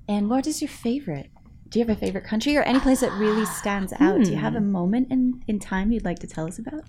And 0.08 0.30
what 0.30 0.46
is 0.46 0.62
your 0.62 0.70
favorite? 0.70 1.30
Do 1.68 1.78
you 1.78 1.84
have 1.84 1.94
a 1.94 2.00
favorite 2.00 2.24
country 2.24 2.56
or 2.56 2.62
any 2.62 2.80
place 2.80 3.00
that 3.00 3.12
really 3.12 3.44
stands 3.44 3.92
out? 4.00 4.24
Do 4.24 4.30
you 4.30 4.38
have 4.38 4.54
a 4.54 4.60
moment 4.62 5.08
in, 5.10 5.42
in 5.46 5.58
time 5.58 5.92
you'd 5.92 6.04
like 6.04 6.20
to 6.20 6.26
tell 6.26 6.46
us 6.46 6.58
about? 6.58 6.84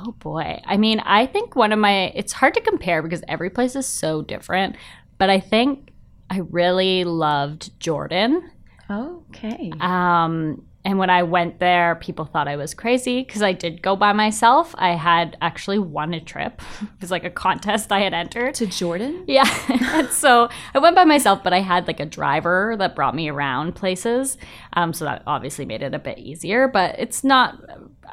Oh 0.00 0.12
boy. 0.12 0.60
I 0.64 0.76
mean, 0.76 1.00
I 1.00 1.26
think 1.26 1.56
one 1.56 1.72
of 1.72 1.78
my 1.78 2.12
it's 2.14 2.32
hard 2.32 2.54
to 2.54 2.60
compare 2.60 3.02
because 3.02 3.22
every 3.28 3.50
place 3.50 3.76
is 3.76 3.86
so 3.86 4.22
different, 4.22 4.76
but 5.18 5.30
I 5.30 5.40
think 5.40 5.90
I 6.30 6.38
really 6.38 7.04
loved 7.04 7.78
Jordan. 7.78 8.50
Okay. 8.90 9.72
Um 9.80 10.64
and 10.84 10.98
when 10.98 11.10
I 11.10 11.22
went 11.22 11.60
there, 11.60 11.94
people 11.94 12.24
thought 12.24 12.48
I 12.48 12.56
was 12.56 12.74
crazy 12.74 13.22
because 13.22 13.40
I 13.42 13.52
did 13.52 13.82
go 13.82 13.94
by 13.94 14.12
myself. 14.12 14.74
I 14.76 14.90
had 14.94 15.36
actually 15.40 15.78
won 15.78 16.12
a 16.12 16.20
trip. 16.20 16.60
It 16.82 17.00
was 17.00 17.10
like 17.10 17.24
a 17.24 17.30
contest 17.30 17.92
I 17.92 18.00
had 18.00 18.14
entered. 18.14 18.54
to 18.56 18.66
Jordan? 18.66 19.24
Yeah. 19.26 19.48
and 19.68 20.08
so 20.08 20.48
I 20.74 20.78
went 20.78 20.96
by 20.96 21.04
myself, 21.04 21.42
but 21.44 21.52
I 21.52 21.60
had 21.60 21.86
like 21.86 22.00
a 22.00 22.06
driver 22.06 22.74
that 22.78 22.96
brought 22.96 23.14
me 23.14 23.28
around 23.28 23.74
places. 23.74 24.36
Um, 24.72 24.92
so 24.92 25.04
that 25.04 25.22
obviously 25.26 25.64
made 25.64 25.82
it 25.82 25.94
a 25.94 25.98
bit 25.98 26.18
easier, 26.18 26.66
but 26.66 26.96
it's 26.98 27.22
not 27.22 27.58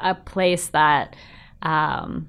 a 0.00 0.14
place 0.14 0.68
that 0.68 1.16
um, 1.62 2.28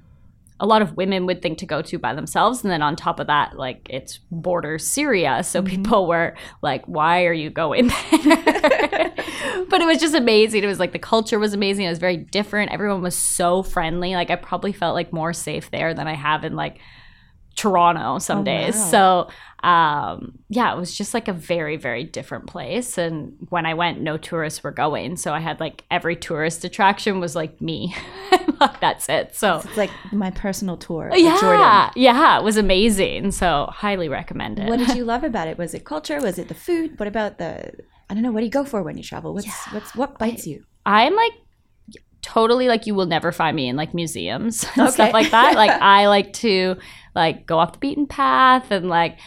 a 0.62 0.66
lot 0.66 0.80
of 0.80 0.96
women 0.96 1.26
would 1.26 1.42
think 1.42 1.58
to 1.58 1.66
go 1.66 1.82
to 1.82 1.98
by 1.98 2.14
themselves. 2.14 2.62
And 2.62 2.70
then 2.70 2.82
on 2.82 2.94
top 2.94 3.18
of 3.18 3.26
that, 3.26 3.58
like 3.58 3.88
it's 3.90 4.20
border 4.30 4.78
Syria. 4.78 5.42
So 5.42 5.60
people 5.62 6.06
were 6.06 6.36
like, 6.62 6.84
why 6.86 7.24
are 7.24 7.32
you 7.32 7.50
going 7.50 7.88
there? 8.10 9.12
but 9.68 9.80
it 9.80 9.86
was 9.86 9.98
just 9.98 10.14
amazing. 10.14 10.62
It 10.62 10.68
was 10.68 10.78
like 10.78 10.92
the 10.92 11.00
culture 11.00 11.40
was 11.40 11.52
amazing. 11.52 11.86
It 11.86 11.90
was 11.90 11.98
very 11.98 12.16
different. 12.16 12.70
Everyone 12.70 13.02
was 13.02 13.16
so 13.16 13.64
friendly. 13.64 14.14
Like 14.14 14.30
I 14.30 14.36
probably 14.36 14.72
felt 14.72 14.94
like 14.94 15.12
more 15.12 15.32
safe 15.32 15.70
there 15.72 15.94
than 15.94 16.06
I 16.06 16.14
have 16.14 16.44
in 16.44 16.54
like 16.54 16.78
Toronto 17.56 18.18
some 18.18 18.40
Oh, 18.40 18.44
days. 18.44 18.74
wow. 18.76 18.90
So 18.90 19.28
um 19.66 20.38
yeah, 20.48 20.74
it 20.74 20.76
was 20.76 20.96
just 20.96 21.14
like 21.14 21.28
a 21.28 21.32
very 21.32 21.76
very 21.76 22.02
different 22.02 22.46
place 22.48 22.98
and 22.98 23.34
when 23.50 23.64
I 23.64 23.74
went 23.74 24.00
no 24.00 24.16
tourists 24.16 24.62
were 24.64 24.72
going. 24.72 25.16
So 25.16 25.32
I 25.32 25.38
had 25.40 25.60
like 25.60 25.84
every 25.90 26.16
tourist 26.16 26.64
attraction 26.64 27.20
was 27.20 27.36
like 27.36 27.60
me. 27.60 27.94
That's 28.80 29.08
it. 29.08 29.36
So 29.36 29.58
It's 29.64 29.76
like 29.76 29.90
my 30.12 30.30
personal 30.32 30.76
tour 30.76 31.10
yeah, 31.14 31.40
Jordan. 31.40 31.90
yeah, 31.96 32.38
it 32.38 32.42
was 32.44 32.56
amazing. 32.56 33.30
So 33.30 33.66
highly 33.72 34.08
recommend 34.08 34.58
it. 34.58 34.68
What 34.68 34.78
did 34.78 34.96
you 34.96 35.04
love 35.12 35.22
about 35.24 35.46
it? 35.48 35.58
Was 35.58 35.74
it 35.74 35.84
culture? 35.84 36.20
Was 36.20 36.38
it 36.38 36.48
the 36.48 36.54
food? 36.54 36.98
What 36.98 37.06
about 37.06 37.38
the 37.38 37.72
I 38.10 38.14
don't 38.14 38.22
know, 38.24 38.32
what 38.32 38.40
do 38.40 38.46
you 38.46 38.50
go 38.50 38.64
for 38.64 38.82
when 38.82 38.96
you 38.98 39.04
travel? 39.04 39.32
What's 39.32 39.48
what's 39.72 39.94
what 39.94 40.18
bites 40.18 40.46
you? 40.46 40.64
I'm 40.84 41.14
like 41.14 41.32
totally 42.22 42.68
like 42.68 42.86
you 42.86 42.94
will 42.94 43.06
never 43.06 43.32
find 43.32 43.54
me 43.56 43.68
in 43.68 43.76
like 43.76 43.92
museums 43.94 44.64
and 44.76 44.82
Okay. 44.88 44.90
stuff 44.92 45.12
like 45.12 45.30
that. 45.30 45.54
Like 45.56 45.76
I 45.80 46.06
like 46.06 46.32
to 46.34 46.76
like 47.14 47.46
go 47.46 47.58
off 47.58 47.72
the 47.72 47.78
beaten 47.78 48.06
path 48.06 48.70
and 48.70 48.88
like 48.88 49.18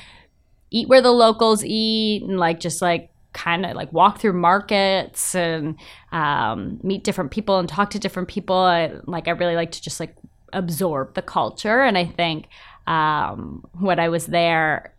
eat 0.72 0.88
where 0.90 1.02
the 1.02 1.12
locals 1.12 1.64
eat 1.64 2.24
and 2.24 2.38
like 2.40 2.60
just 2.60 2.82
like 2.82 3.10
kind 3.34 3.66
of 3.66 3.76
like 3.76 3.92
walk 3.94 4.20
through 4.20 4.34
markets 4.34 5.36
and 5.36 5.78
um, 6.12 6.80
meet 6.84 7.04
different 7.04 7.32
people 7.32 7.60
and 7.60 7.68
talk 7.70 7.90
to 7.92 8.00
different 8.00 8.28
people. 8.30 8.56
I, 8.56 8.94
like 9.06 9.28
I 9.28 9.32
really 9.32 9.56
like 9.56 9.72
to 9.72 9.82
just 9.82 10.00
like 10.00 10.16
absorb 10.54 11.14
the 11.16 11.22
culture 11.22 11.82
and 11.82 11.98
I 11.98 12.06
think 12.06 12.48
um, 12.88 13.66
when 13.74 14.00
I 14.00 14.10
was 14.10 14.26
there 14.28 14.94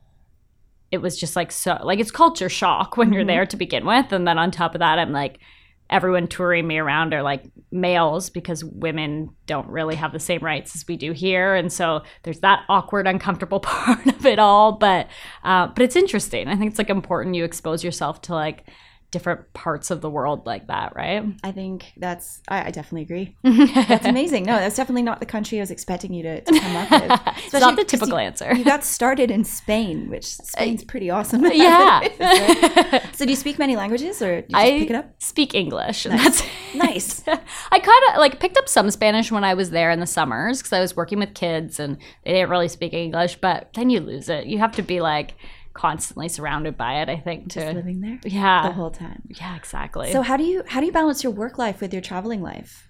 it 0.93 0.99
was 0.99 1.19
just 1.19 1.35
like 1.35 1.51
so 1.51 1.79
like 1.83 1.99
it's 1.99 2.11
culture 2.13 2.49
shock 2.49 2.97
when 2.97 3.13
you're 3.13 3.25
Mhm. 3.25 3.29
there 3.29 3.47
to 3.47 3.57
begin 3.57 3.85
with 3.85 4.13
and 4.13 4.27
then 4.27 4.39
on 4.39 4.51
top 4.53 4.75
of 4.75 4.79
that 4.79 5.01
i'm 5.01 5.11
like 5.11 5.41
everyone 5.91 6.27
touring 6.27 6.67
me 6.67 6.79
around 6.79 7.15
are 7.15 7.23
like 7.23 7.45
males 7.71 8.31
because 8.31 8.65
women 8.65 9.31
don't 9.47 9.69
really 9.69 9.95
have 9.95 10.13
the 10.13 10.21
same 10.21 10.41
rights 10.41 10.75
as 10.75 10.87
we 10.89 10.97
do 10.97 11.13
here. 11.13 11.55
And 11.55 11.73
so 11.73 12.03
there's 12.23 12.41
that 12.41 12.65
awkward 12.69 13.07
uncomfortable 13.07 13.61
part 13.61 14.07
of 14.07 14.27
it 14.27 14.39
all. 14.39 14.73
But 14.73 15.09
uh, 15.45 15.69
but 15.69 15.83
it's 15.83 15.97
interesting. 15.97 16.49
I 16.49 16.57
think 16.57 16.71
it's 16.71 16.79
like 16.79 16.91
important 16.91 17.37
you 17.37 17.45
expose 17.45 17.85
yourself 17.85 18.21
to 18.23 18.35
like 18.35 18.69
different 19.17 19.51
parts 19.55 19.91
of 19.91 20.03
the 20.03 20.11
world 20.11 20.45
like 20.45 20.67
that, 20.67 20.95
right? 20.95 21.25
I 21.43 21.51
think 21.51 21.91
that's, 21.97 22.43
I, 22.49 22.67
I 22.67 22.71
definitely 22.71 23.01
agree. 23.01 23.35
that's 23.89 24.05
amazing. 24.05 24.45
No, 24.45 24.57
that's 24.57 24.77
definitely 24.77 25.05
not 25.05 25.21
the 25.21 25.27
country 25.27 25.59
I 25.59 25.63
was 25.63 25.71
expecting 25.71 26.13
you 26.13 26.23
to, 26.23 26.43
to 26.43 26.61
come 26.61 26.77
up 26.77 26.91
with. 26.91 27.21
it's 27.45 27.55
not 27.55 27.77
the 27.77 27.85
typical 27.85 28.19
you, 28.19 28.27
answer. 28.27 28.55
You 28.55 28.63
got 28.63 28.85
started 28.85 29.31
in 29.31 29.43
Spain, 29.45 30.11
which 30.11 30.39
uh, 30.39 30.45
Spain's 30.45 30.85
pretty 30.85 31.09
awesome. 31.09 31.47
yeah. 31.51 33.11
so 33.13 33.25
do 33.25 33.31
you 33.31 33.37
speak 33.37 33.59
many 33.59 33.75
languages 33.75 34.21
or 34.21 34.43
do 34.43 34.49
you 34.49 34.55
just 34.55 34.55
I 34.55 34.79
pick 34.81 34.91
it 34.91 34.97
up? 34.97 35.23
speak 35.23 35.55
English, 35.55 36.05
and 36.05 36.19
that's 36.19 36.43
Nice. 36.77 37.23
I 37.27 37.79
kind 37.79 38.03
of 38.11 38.19
like 38.19 38.39
picked 38.39 38.59
up 38.59 38.69
some 38.69 38.91
Spanish 38.91 39.33
when 39.33 39.45
I 39.45 39.55
was 39.55 39.71
there 39.71 39.91
in 39.91 40.01
the 40.01 40.07
summers 40.07 40.59
because 40.59 40.75
I 40.75 40.81
was 40.81 40.95
working 40.95 41.19
with 41.19 41.35
kids 41.35 41.81
and 41.81 41.97
they 42.25 42.33
didn't 42.33 42.51
really 42.51 42.69
speak 42.69 42.93
English. 42.93 43.37
But 43.37 43.71
then 43.75 43.89
you 43.89 44.01
lose 44.01 44.29
it. 44.29 44.47
You 44.47 44.59
have 44.59 44.73
to 44.73 44.83
be 44.83 45.01
like 45.01 45.35
constantly 45.77 46.29
surrounded 46.29 46.77
by 46.77 47.03
it. 47.03 47.09
I 47.09 47.19
think 47.19 47.51
to 47.53 47.73
Living 47.73 48.01
there 48.01 48.19
yeah, 48.25 48.69
the 48.69 48.75
whole 48.75 48.91
time. 48.91 49.23
yeah, 49.29 49.57
exactly. 49.57 50.11
So 50.13 50.23
how 50.23 50.37
do 50.37 50.45
you 50.45 50.63
how 50.67 50.81
do 50.81 50.87
you 50.87 50.93
balance 50.93 51.23
your 51.23 51.33
work 51.33 51.59
life 51.59 51.81
with 51.81 51.93
your 51.93 52.03
traveling 52.03 52.43
life? 52.43 52.89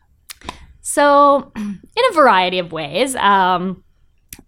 So, 0.81 1.51
in 1.57 2.05
a 2.11 2.15
variety 2.15 2.61
of 2.61 2.71
ways, 2.71 3.17
um, 3.17 3.83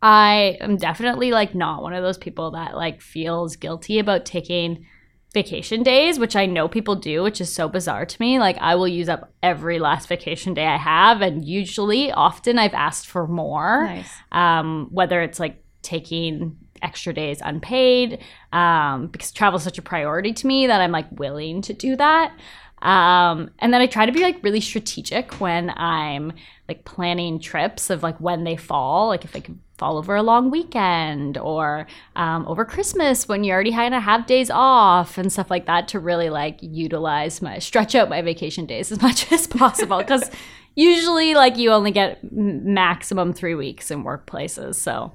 I 0.00 0.56
am 0.60 0.76
definitely 0.76 1.32
like 1.32 1.54
not 1.54 1.82
one 1.82 1.94
of 1.94 2.02
those 2.04 2.18
people 2.18 2.52
that 2.52 2.76
like 2.76 3.00
feels 3.02 3.56
guilty 3.56 3.98
about 3.98 4.24
taking 4.24 4.86
vacation 5.34 5.82
days, 5.82 6.18
which 6.18 6.36
I 6.36 6.46
know 6.46 6.68
people 6.68 6.94
do, 6.94 7.22
which 7.22 7.40
is 7.40 7.52
so 7.52 7.68
bizarre 7.68 8.06
to 8.06 8.20
me. 8.20 8.38
Like, 8.38 8.56
I 8.58 8.76
will 8.76 8.88
use 8.88 9.08
up 9.08 9.32
every 9.42 9.78
last 9.78 10.08
vacation 10.08 10.54
day 10.54 10.66
I 10.66 10.76
have, 10.76 11.20
and 11.22 11.44
usually, 11.44 12.12
often, 12.12 12.58
I've 12.58 12.74
asked 12.74 13.08
for 13.08 13.26
more. 13.26 13.84
Nice. 13.84 14.10
Um, 14.30 14.88
whether 14.90 15.20
it's 15.20 15.40
like 15.40 15.62
taking 15.82 16.56
extra 16.82 17.12
days 17.12 17.40
unpaid, 17.42 18.22
um, 18.52 19.08
because 19.08 19.32
travel 19.32 19.58
is 19.58 19.64
such 19.64 19.78
a 19.78 19.82
priority 19.82 20.32
to 20.32 20.46
me 20.46 20.66
that 20.66 20.80
I'm 20.80 20.92
like 20.92 21.06
willing 21.12 21.62
to 21.62 21.72
do 21.72 21.96
that. 21.96 22.36
Um, 22.82 23.50
and 23.58 23.72
then 23.74 23.80
I 23.80 23.86
try 23.86 24.06
to 24.06 24.12
be 24.12 24.20
like 24.20 24.42
really 24.42 24.60
strategic 24.60 25.40
when 25.40 25.70
I'm 25.70 26.32
like 26.68 26.84
planning 26.84 27.40
trips 27.40 27.90
of 27.90 28.02
like 28.02 28.18
when 28.18 28.44
they 28.44 28.56
fall, 28.56 29.08
like 29.08 29.24
if 29.24 29.32
they 29.32 29.40
can 29.40 29.60
fall 29.78 29.96
over 29.96 30.16
a 30.16 30.22
long 30.22 30.50
weekend 30.50 31.38
or 31.38 31.86
um, 32.16 32.46
over 32.46 32.64
Christmas 32.64 33.28
when 33.28 33.44
you 33.44 33.52
already 33.52 33.72
kind 33.72 33.94
of 33.94 34.02
have 34.02 34.26
days 34.26 34.50
off 34.50 35.18
and 35.18 35.32
stuff 35.32 35.50
like 35.50 35.66
that 35.66 35.88
to 35.88 36.00
really 36.00 36.30
like 36.30 36.58
utilize 36.60 37.40
my 37.40 37.58
stretch 37.58 37.94
out 37.94 38.08
my 38.08 38.20
vacation 38.20 38.66
days 38.66 38.92
as 38.92 39.00
much 39.02 39.30
as 39.32 39.46
possible 39.46 39.98
because 39.98 40.30
usually 40.74 41.34
like 41.34 41.56
you 41.56 41.70
only 41.70 41.90
get 41.90 42.18
maximum 42.32 43.32
three 43.32 43.54
weeks 43.54 43.90
in 43.90 44.04
workplaces, 44.04 44.76
so 44.76 45.14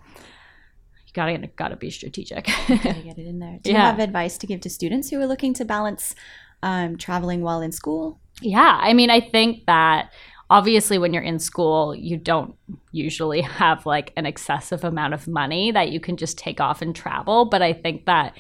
you 1.15 1.38
gotta 1.38 1.48
gotta 1.55 1.75
be 1.75 1.89
strategic. 1.89 2.46
Gotta 2.67 2.77
get 2.77 3.17
it 3.17 3.27
in 3.27 3.39
there. 3.39 3.60
Do 3.62 3.72
you 3.72 3.77
have 3.77 4.00
advice 4.00 4.38
to 4.39 4.48
give 4.48 4.62
to 4.62 4.70
students 4.70 5.10
who 5.10 5.20
are 5.22 5.27
looking 5.27 5.53
to 5.55 5.65
balance 5.65 6.15
um, 6.62 6.98
traveling 6.98 7.41
while 7.41 7.62
in 7.62 7.72
school? 7.72 8.20
Yeah, 8.41 8.79
I 8.82 8.93
mean, 8.93 9.10
I 9.10 9.20
think 9.20 9.65
that 9.67 10.12
obviously 10.50 10.98
when 10.98 11.13
you're 11.13 11.24
in 11.24 11.39
school, 11.39 11.96
you 11.96 12.17
don't 12.17 12.55
usually 12.91 13.41
have 13.41 13.86
like 13.86 14.12
an 14.17 14.25
excessive 14.25 14.84
amount 14.84 15.13
of 15.13 15.27
money 15.27 15.72
that 15.72 15.91
you 15.91 16.00
can 16.00 16.17
just 16.17 16.38
take 16.38 16.60
off 16.60 16.82
and 16.82 16.96
travel. 16.96 17.46
But 17.46 17.62
I 17.62 17.74
think 17.74 18.05
that 18.05 18.36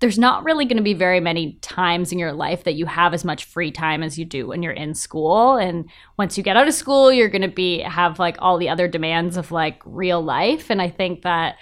there's 0.00 0.18
not 0.18 0.44
really 0.44 0.64
going 0.64 0.76
to 0.76 0.82
be 0.82 0.94
very 0.94 1.20
many 1.20 1.54
times 1.62 2.12
in 2.12 2.18
your 2.18 2.32
life 2.32 2.64
that 2.64 2.74
you 2.74 2.86
have 2.86 3.14
as 3.14 3.24
much 3.24 3.44
free 3.44 3.70
time 3.70 4.02
as 4.02 4.18
you 4.18 4.24
do 4.24 4.46
when 4.46 4.62
you're 4.62 4.72
in 4.72 4.94
school. 4.94 5.56
And 5.56 5.88
once 6.18 6.36
you 6.36 6.42
get 6.42 6.56
out 6.56 6.68
of 6.68 6.74
school 6.74 7.12
you're 7.12 7.28
going 7.28 7.42
to 7.42 7.48
be 7.48 7.80
have 7.80 8.18
like 8.18 8.36
all 8.40 8.58
the 8.58 8.68
other 8.68 8.88
demands 8.88 9.36
of 9.36 9.50
like 9.50 9.80
real 9.84 10.22
life. 10.22 10.70
And 10.70 10.82
i 10.82 10.90
think 10.90 11.22
that 11.22 11.56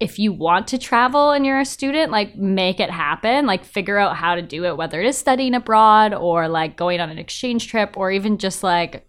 if 0.00 0.18
you 0.18 0.32
want 0.32 0.68
to 0.68 0.78
travel 0.78 1.32
and 1.32 1.44
you're 1.44 1.58
a 1.58 1.64
student, 1.64 2.12
like 2.12 2.36
make 2.36 2.78
it 2.78 2.90
happen, 2.90 3.46
like 3.46 3.64
figure 3.64 3.98
out 3.98 4.16
how 4.16 4.36
to 4.36 4.42
do 4.42 4.64
it, 4.64 4.76
whether 4.76 5.00
it 5.00 5.06
is 5.06 5.18
studying 5.18 5.54
abroad 5.54 6.14
or 6.14 6.48
like 6.48 6.76
going 6.76 7.00
on 7.00 7.10
an 7.10 7.18
exchange 7.18 7.66
trip 7.66 7.96
or 7.96 8.10
even 8.10 8.38
just 8.38 8.62
like 8.62 9.08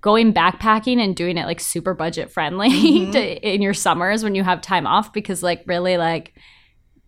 going 0.00 0.32
backpacking 0.32 1.02
and 1.02 1.16
doing 1.16 1.36
it 1.36 1.46
like 1.46 1.58
super 1.58 1.92
budget 1.92 2.30
friendly 2.30 2.70
mm-hmm. 2.70 3.10
to, 3.10 3.54
in 3.54 3.60
your 3.60 3.74
summers 3.74 4.22
when 4.22 4.36
you 4.36 4.44
have 4.44 4.60
time 4.60 4.86
off. 4.86 5.12
Because 5.12 5.42
like 5.42 5.64
really 5.66 5.96
like 5.96 6.34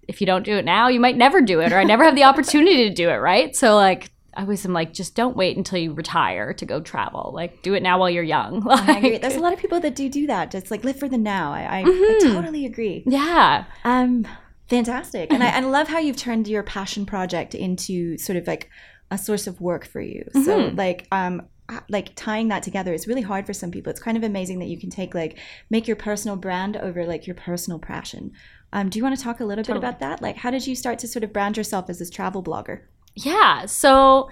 if 0.09 0.21
you 0.21 0.27
don't 0.27 0.43
do 0.45 0.57
it 0.57 0.65
now, 0.65 0.89
you 0.89 0.99
might 1.01 1.17
never 1.17 1.41
do 1.41 1.61
it 1.61 1.73
or 1.73 1.79
I 1.79 1.85
never 1.85 2.03
have 2.05 2.15
the 2.17 2.25
opportunity 2.25 2.89
to 2.89 2.95
do 2.95 3.09
it, 3.11 3.17
right? 3.17 3.55
So 3.55 3.77
like 3.77 4.11
I 4.35 4.43
always 4.43 4.65
am 4.65 4.73
like 4.73 4.93
just 4.93 5.15
don't 5.15 5.37
wait 5.37 5.57
until 5.57 5.79
you 5.79 5.93
retire 5.93 6.53
to 6.55 6.65
go 6.67 6.81
travel. 6.81 7.33
Like 7.35 7.63
do 7.63 7.75
it 7.75 7.83
now 7.83 7.99
while 7.99 8.09
you're 8.11 8.23
young. 8.23 8.67
I 8.71 8.97
agree. 8.99 9.19
There's 9.19 9.37
a 9.37 9.41
lot 9.41 9.53
of 9.53 9.59
people 9.59 9.81
that 9.81 9.95
do 9.95 10.09
do 10.09 10.27
that. 10.29 10.51
Just 10.51 10.71
like 10.71 10.83
live 10.85 10.99
for 10.99 11.09
the 11.09 11.19
now. 11.19 11.53
I, 11.53 11.81
I, 11.81 11.85
Mhm. 11.85 12.17
I 12.17 12.35
totally 12.35 12.65
agree. 12.67 13.03
yeah. 13.07 13.65
Um, 13.85 14.27
fantastic. 14.69 15.33
And 15.33 15.43
I, 15.43 15.57
I 15.57 15.61
love 15.61 15.89
how 15.89 15.99
you've 15.99 16.17
turned 16.17 16.47
your 16.49 16.63
passion 16.63 17.07
project 17.07 17.55
into 17.55 18.17
sort 18.19 18.37
of 18.37 18.47
like 18.47 18.71
a 19.11 19.19
source 19.19 19.47
of 19.47 19.61
work 19.61 19.87
for 19.87 20.01
you. 20.01 20.25
So 20.35 20.59
Mhm. 20.59 20.77
like 20.79 21.07
um 21.11 21.43
like 21.89 22.15
tying 22.15 22.49
that 22.49 22.63
together 22.63 22.95
is 22.95 23.07
really 23.07 23.23
hard 23.23 23.47
for 23.47 23.53
some 23.53 23.71
people. 23.71 23.91
It's 23.91 24.01
kind 24.01 24.17
of 24.17 24.23
amazing 24.23 24.59
that 24.61 24.69
you 24.69 24.79
can 24.79 24.91
take 24.91 25.15
like 25.15 25.39
make 25.71 25.87
your 25.87 25.97
personal 25.97 26.37
brand 26.37 26.77
over 26.77 27.05
like 27.05 27.27
your 27.27 27.37
personal 27.37 27.79
passion. 27.79 28.33
Um, 28.73 28.89
do 28.89 28.99
you 28.99 29.03
want 29.03 29.17
to 29.17 29.23
talk 29.23 29.41
a 29.41 29.45
little 29.45 29.65
Totally. 29.65 29.81
bit 29.81 29.89
about 29.89 30.01
that? 30.01 30.23
Like, 30.23 30.37
how 30.37 30.51
did 30.51 30.67
you 30.67 30.77
start 30.77 30.99
to 31.01 31.09
sort 31.09 31.25
of 31.25 31.33
brand 31.33 31.57
yourself 31.57 31.89
as 31.89 31.99
this 31.99 32.11
travel 32.11 32.43
blogger? 32.43 32.83
Yeah. 33.15 33.67
So, 33.67 34.29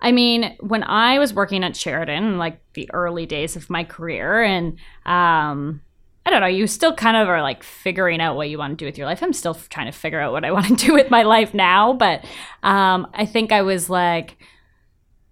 I 0.00 0.12
mean, 0.12 0.56
when 0.60 0.82
I 0.82 1.18
was 1.18 1.32
working 1.32 1.62
at 1.62 1.76
Sheridan, 1.76 2.38
like 2.38 2.60
the 2.74 2.90
early 2.92 3.26
days 3.26 3.56
of 3.56 3.70
my 3.70 3.84
career, 3.84 4.42
and 4.42 4.72
um, 5.06 5.82
I 6.26 6.30
don't 6.30 6.40
know, 6.40 6.46
you 6.46 6.66
still 6.66 6.94
kind 6.94 7.16
of 7.16 7.28
are 7.28 7.42
like 7.42 7.62
figuring 7.62 8.20
out 8.20 8.36
what 8.36 8.48
you 8.50 8.58
want 8.58 8.72
to 8.72 8.82
do 8.82 8.86
with 8.86 8.98
your 8.98 9.06
life. 9.06 9.22
I'm 9.22 9.32
still 9.32 9.54
trying 9.54 9.86
to 9.86 9.96
figure 9.96 10.20
out 10.20 10.32
what 10.32 10.44
I 10.44 10.50
want 10.50 10.66
to 10.66 10.74
do 10.86 10.92
with 10.92 11.10
my 11.10 11.22
life 11.22 11.54
now, 11.54 11.92
but 11.92 12.24
um, 12.62 13.06
I 13.14 13.24
think 13.24 13.52
I 13.52 13.62
was 13.62 13.88
like 13.88 14.36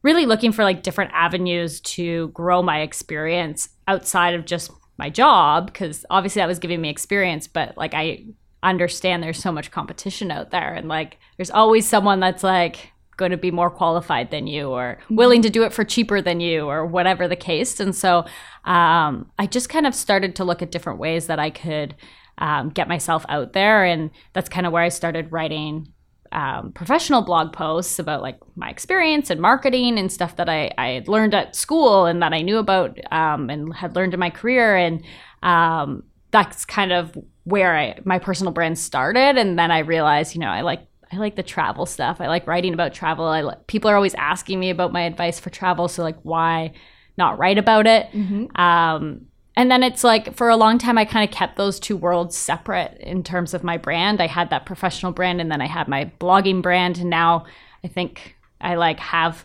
really 0.02 0.26
looking 0.26 0.52
for 0.52 0.64
like 0.64 0.82
different 0.82 1.10
avenues 1.14 1.80
to 1.80 2.28
grow 2.28 2.62
my 2.62 2.80
experience 2.80 3.68
outside 3.86 4.34
of 4.34 4.44
just 4.44 4.70
my 4.98 5.08
job 5.08 5.66
because 5.66 6.04
obviously 6.10 6.40
that 6.40 6.48
was 6.48 6.58
giving 6.58 6.80
me 6.80 6.88
experience 6.88 7.46
but 7.46 7.76
like 7.76 7.94
i 7.94 8.24
understand 8.62 9.22
there's 9.22 9.40
so 9.40 9.52
much 9.52 9.70
competition 9.70 10.30
out 10.30 10.50
there 10.50 10.74
and 10.74 10.88
like 10.88 11.18
there's 11.36 11.50
always 11.50 11.86
someone 11.86 12.18
that's 12.18 12.42
like 12.42 12.90
going 13.16 13.30
to 13.30 13.36
be 13.36 13.50
more 13.50 13.70
qualified 13.70 14.30
than 14.30 14.46
you 14.46 14.68
or 14.68 14.98
willing 15.10 15.42
to 15.42 15.50
do 15.50 15.62
it 15.64 15.72
for 15.72 15.84
cheaper 15.84 16.20
than 16.20 16.40
you 16.40 16.66
or 16.66 16.86
whatever 16.86 17.28
the 17.28 17.36
case 17.36 17.78
and 17.78 17.94
so 17.94 18.24
um, 18.64 19.30
i 19.38 19.46
just 19.46 19.68
kind 19.68 19.86
of 19.86 19.94
started 19.94 20.34
to 20.34 20.44
look 20.44 20.62
at 20.62 20.70
different 20.70 20.98
ways 20.98 21.28
that 21.28 21.38
i 21.38 21.50
could 21.50 21.94
um, 22.38 22.68
get 22.70 22.88
myself 22.88 23.24
out 23.28 23.52
there 23.52 23.84
and 23.84 24.10
that's 24.32 24.48
kind 24.48 24.66
of 24.66 24.72
where 24.72 24.82
i 24.82 24.88
started 24.88 25.30
writing 25.30 25.92
um, 26.32 26.72
professional 26.72 27.22
blog 27.22 27.52
posts 27.52 27.98
about 27.98 28.22
like 28.22 28.38
my 28.56 28.68
experience 28.68 29.30
and 29.30 29.40
marketing 29.40 29.98
and 29.98 30.12
stuff 30.12 30.36
that 30.36 30.48
I, 30.48 30.70
I 30.78 30.88
had 30.88 31.08
learned 31.08 31.34
at 31.34 31.56
school 31.56 32.06
and 32.06 32.22
that 32.22 32.32
I 32.32 32.42
knew 32.42 32.58
about 32.58 32.98
um, 33.12 33.50
and 33.50 33.74
had 33.74 33.96
learned 33.96 34.14
in 34.14 34.20
my 34.20 34.30
career. 34.30 34.76
And 34.76 35.04
um, 35.42 36.04
that's 36.30 36.64
kind 36.64 36.92
of 36.92 37.16
where 37.44 37.76
I, 37.76 37.98
my 38.04 38.18
personal 38.18 38.52
brand 38.52 38.78
started. 38.78 39.38
And 39.38 39.58
then 39.58 39.70
I 39.70 39.80
realized, 39.80 40.34
you 40.34 40.40
know, 40.40 40.48
I 40.48 40.60
like 40.60 40.86
I 41.10 41.16
like 41.16 41.36
the 41.36 41.42
travel 41.42 41.86
stuff. 41.86 42.20
I 42.20 42.26
like 42.26 42.46
writing 42.46 42.74
about 42.74 42.92
travel. 42.92 43.24
I 43.24 43.42
li- 43.42 43.54
people 43.66 43.90
are 43.90 43.96
always 43.96 44.14
asking 44.14 44.60
me 44.60 44.68
about 44.70 44.92
my 44.92 45.02
advice 45.02 45.40
for 45.40 45.48
travel. 45.48 45.88
So 45.88 46.02
like, 46.02 46.18
why 46.22 46.74
not 47.16 47.38
write 47.38 47.56
about 47.56 47.86
it? 47.86 48.12
Um, 48.54 49.27
and 49.58 49.72
then 49.72 49.82
it's 49.82 50.04
like 50.04 50.36
for 50.36 50.48
a 50.48 50.56
long 50.56 50.78
time, 50.78 50.96
I 50.96 51.04
kind 51.04 51.28
of 51.28 51.34
kept 51.34 51.56
those 51.56 51.80
two 51.80 51.96
worlds 51.96 52.36
separate 52.36 52.96
in 53.00 53.24
terms 53.24 53.54
of 53.54 53.64
my 53.64 53.76
brand. 53.76 54.20
I 54.20 54.28
had 54.28 54.50
that 54.50 54.66
professional 54.66 55.10
brand, 55.10 55.40
and 55.40 55.50
then 55.50 55.60
I 55.60 55.66
had 55.66 55.88
my 55.88 56.12
blogging 56.20 56.62
brand, 56.62 56.98
and 56.98 57.10
now 57.10 57.44
I 57.82 57.88
think 57.88 58.36
I 58.60 58.76
like 58.76 59.00
have 59.00 59.44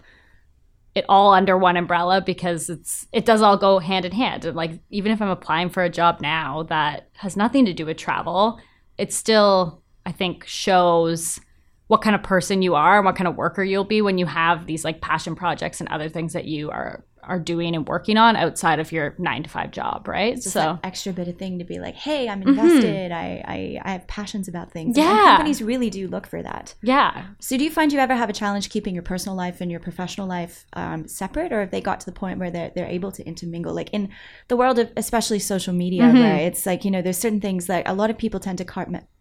it 0.93 1.03
all 1.09 1.33
under 1.33 1.57
one 1.57 1.77
umbrella 1.77 2.21
because 2.21 2.69
it's 2.69 3.07
it 3.11 3.25
does 3.25 3.41
all 3.41 3.57
go 3.57 3.79
hand 3.79 4.05
in 4.05 4.11
hand. 4.11 4.45
And 4.45 4.55
like 4.55 4.73
even 4.91 5.11
if 5.11 5.19
I'm 5.19 5.29
applying 5.29 5.71
for 5.71 5.81
a 5.81 5.89
job 5.89 6.21
now 6.21 6.61
that 6.69 7.09
has 7.13 7.35
nothing 7.35 7.65
to 7.65 7.73
do 7.73 7.87
with 7.87 7.97
travel, 7.97 8.59
it 8.99 9.11
still 9.11 9.81
I 10.05 10.11
think 10.11 10.45
shows 10.45 11.39
what 11.87 12.03
kind 12.03 12.15
of 12.15 12.21
person 12.21 12.61
you 12.61 12.75
are 12.75 12.97
and 12.97 13.05
what 13.05 13.15
kind 13.15 13.27
of 13.27 13.35
worker 13.35 13.63
you'll 13.63 13.83
be 13.83 14.03
when 14.03 14.19
you 14.19 14.27
have 14.27 14.67
these 14.67 14.85
like 14.85 15.01
passion 15.01 15.35
projects 15.35 15.79
and 15.79 15.89
other 15.89 16.07
things 16.07 16.33
that 16.33 16.45
you 16.45 16.69
are 16.69 17.03
are 17.27 17.39
doing 17.39 17.75
and 17.75 17.87
working 17.87 18.17
on 18.17 18.35
outside 18.35 18.79
of 18.79 18.91
your 18.91 19.15
nine 19.17 19.43
to 19.43 19.49
five 19.49 19.71
job, 19.71 20.07
right? 20.07 20.35
Just 20.35 20.51
so 20.51 20.79
extra 20.83 21.13
bit 21.13 21.27
of 21.27 21.37
thing 21.37 21.59
to 21.59 21.65
be 21.65 21.79
like, 21.79 21.95
hey, 21.95 22.27
I'm 22.29 22.41
invested. 22.41 23.11
I, 23.11 23.43
I 23.47 23.79
I 23.83 23.91
have 23.93 24.07
passions 24.07 24.47
about 24.47 24.71
things. 24.71 24.97
And- 24.97 25.05
and 25.07 25.17
Yeah. 25.17 25.25
companies 25.31 25.61
really 25.61 25.89
do 25.89 26.07
look 26.07 26.25
for 26.27 26.41
that. 26.43 26.73
yeah, 26.81 27.25
So, 27.39 27.57
do 27.57 27.63
you 27.63 27.69
find 27.71 27.91
you 27.93 27.99
ever 27.99 28.15
have 28.15 28.29
a 28.29 28.33
challenge 28.33 28.69
keeping 28.69 28.93
your 28.93 29.03
personal 29.03 29.35
life 29.35 29.61
and 29.61 29.69
your 29.71 29.79
professional 29.79 30.27
life 30.27 30.65
um, 30.73 31.07
separate, 31.07 31.51
or 31.51 31.59
have 31.61 31.71
they 31.71 31.81
got 31.81 31.99
to 32.01 32.05
the 32.05 32.11
point 32.11 32.39
where 32.39 32.51
they're 32.51 32.71
they're 32.75 32.87
able 32.87 33.11
to 33.13 33.23
intermingle? 33.25 33.73
Like 33.73 33.89
in 33.91 34.09
the 34.47 34.57
world 34.57 34.79
of 34.79 34.91
especially 34.97 35.39
social 35.39 35.73
media, 35.73 36.03
Mhm. 36.03 36.13
where 36.21 36.37
it's 36.47 36.65
like 36.65 36.85
you 36.85 36.91
know, 36.91 37.01
there's 37.01 37.17
certain 37.17 37.41
things 37.41 37.65
that 37.67 37.87
a 37.87 37.93
lot 37.93 38.09
of 38.09 38.17
people 38.17 38.39
tend 38.39 38.57
to 38.59 38.65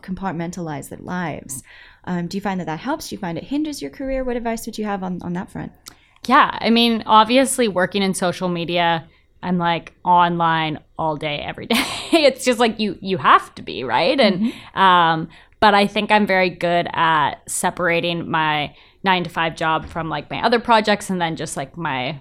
compartmentalize 0.03 0.89
their 0.89 0.99
lives. 0.99 1.63
Um, 2.05 2.27
do 2.27 2.37
you 2.37 2.41
find 2.41 2.59
that 2.61 2.67
that 2.67 2.81
helps? 2.81 3.09
Do 3.09 3.15
you 3.15 3.21
find 3.21 3.39
it 3.39 3.45
hinders 3.45 3.81
your 3.83 3.91
career? 3.91 4.25
What 4.25 4.37
advice 4.37 4.67
would 4.67 4.79
you 4.79 4.85
have 4.85 5.03
on 5.03 5.21
on 5.23 5.33
that 5.35 5.51
front? 5.51 5.73
Yeah, 6.27 6.57
I 6.61 6.71
mean, 6.71 7.03
obviously 7.07 7.69
working 7.69 8.03
in 8.03 8.15
social 8.15 8.49
media, 8.49 9.09
I'm 9.43 9.59
like 9.59 9.93
online 10.05 10.79
all 10.99 11.17
day 11.17 11.39
every 11.39 11.67
day. 11.67 11.85
it's 12.13 12.45
just 12.45 12.61
like 12.61 12.79
you 12.79 12.97
you 13.01 13.19
have 13.19 13.55
to 13.57 13.63
be, 13.63 13.83
right? 13.85 14.19
And 14.19 14.53
um 14.75 15.29
but 15.61 15.75
I 15.75 15.87
think 15.87 16.11
I'm 16.11 16.27
very 16.27 16.51
good 16.51 16.89
at 16.93 17.35
separating 17.49 18.29
my 18.31 18.75
nine 19.05 19.25
to 19.25 19.31
five 19.31 19.57
job 19.57 19.87
from 19.87 20.09
like 20.09 20.31
my 20.31 20.43
other 20.45 20.61
projects 20.61 21.11
and 21.11 21.21
then 21.21 21.37
just 21.37 21.57
like 21.57 21.77
my 21.77 22.21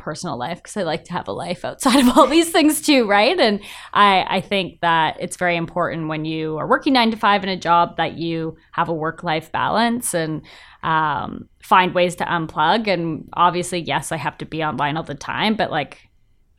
personal 0.00 0.38
life 0.38 0.58
because 0.58 0.76
I 0.76 0.82
like 0.82 1.04
to 1.04 1.12
have 1.12 1.28
a 1.28 1.32
life 1.32 1.64
outside 1.64 2.00
of 2.00 2.16
all 2.16 2.26
these 2.26 2.50
things 2.50 2.80
too, 2.80 3.06
right? 3.06 3.38
And 3.38 3.60
I 3.92 4.26
I 4.28 4.40
think 4.40 4.80
that 4.80 5.16
it's 5.20 5.36
very 5.36 5.56
important 5.56 6.08
when 6.08 6.24
you 6.24 6.56
are 6.58 6.68
working 6.68 6.94
nine 6.94 7.10
to 7.10 7.16
five 7.16 7.42
in 7.42 7.48
a 7.48 7.56
job 7.56 7.96
that 7.96 8.14
you 8.14 8.56
have 8.72 8.88
a 8.88 8.94
work 8.94 9.22
life 9.22 9.52
balance 9.52 10.14
and 10.14 10.42
um, 10.82 11.48
find 11.62 11.94
ways 11.94 12.16
to 12.16 12.24
unplug. 12.24 12.88
And 12.88 13.28
obviously, 13.34 13.80
yes, 13.80 14.12
I 14.12 14.16
have 14.16 14.38
to 14.38 14.46
be 14.46 14.64
online 14.64 14.96
all 14.96 15.02
the 15.02 15.14
time, 15.14 15.54
but 15.54 15.70
like 15.70 15.98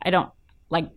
I 0.02 0.10
don't 0.10 0.30
like 0.70 0.90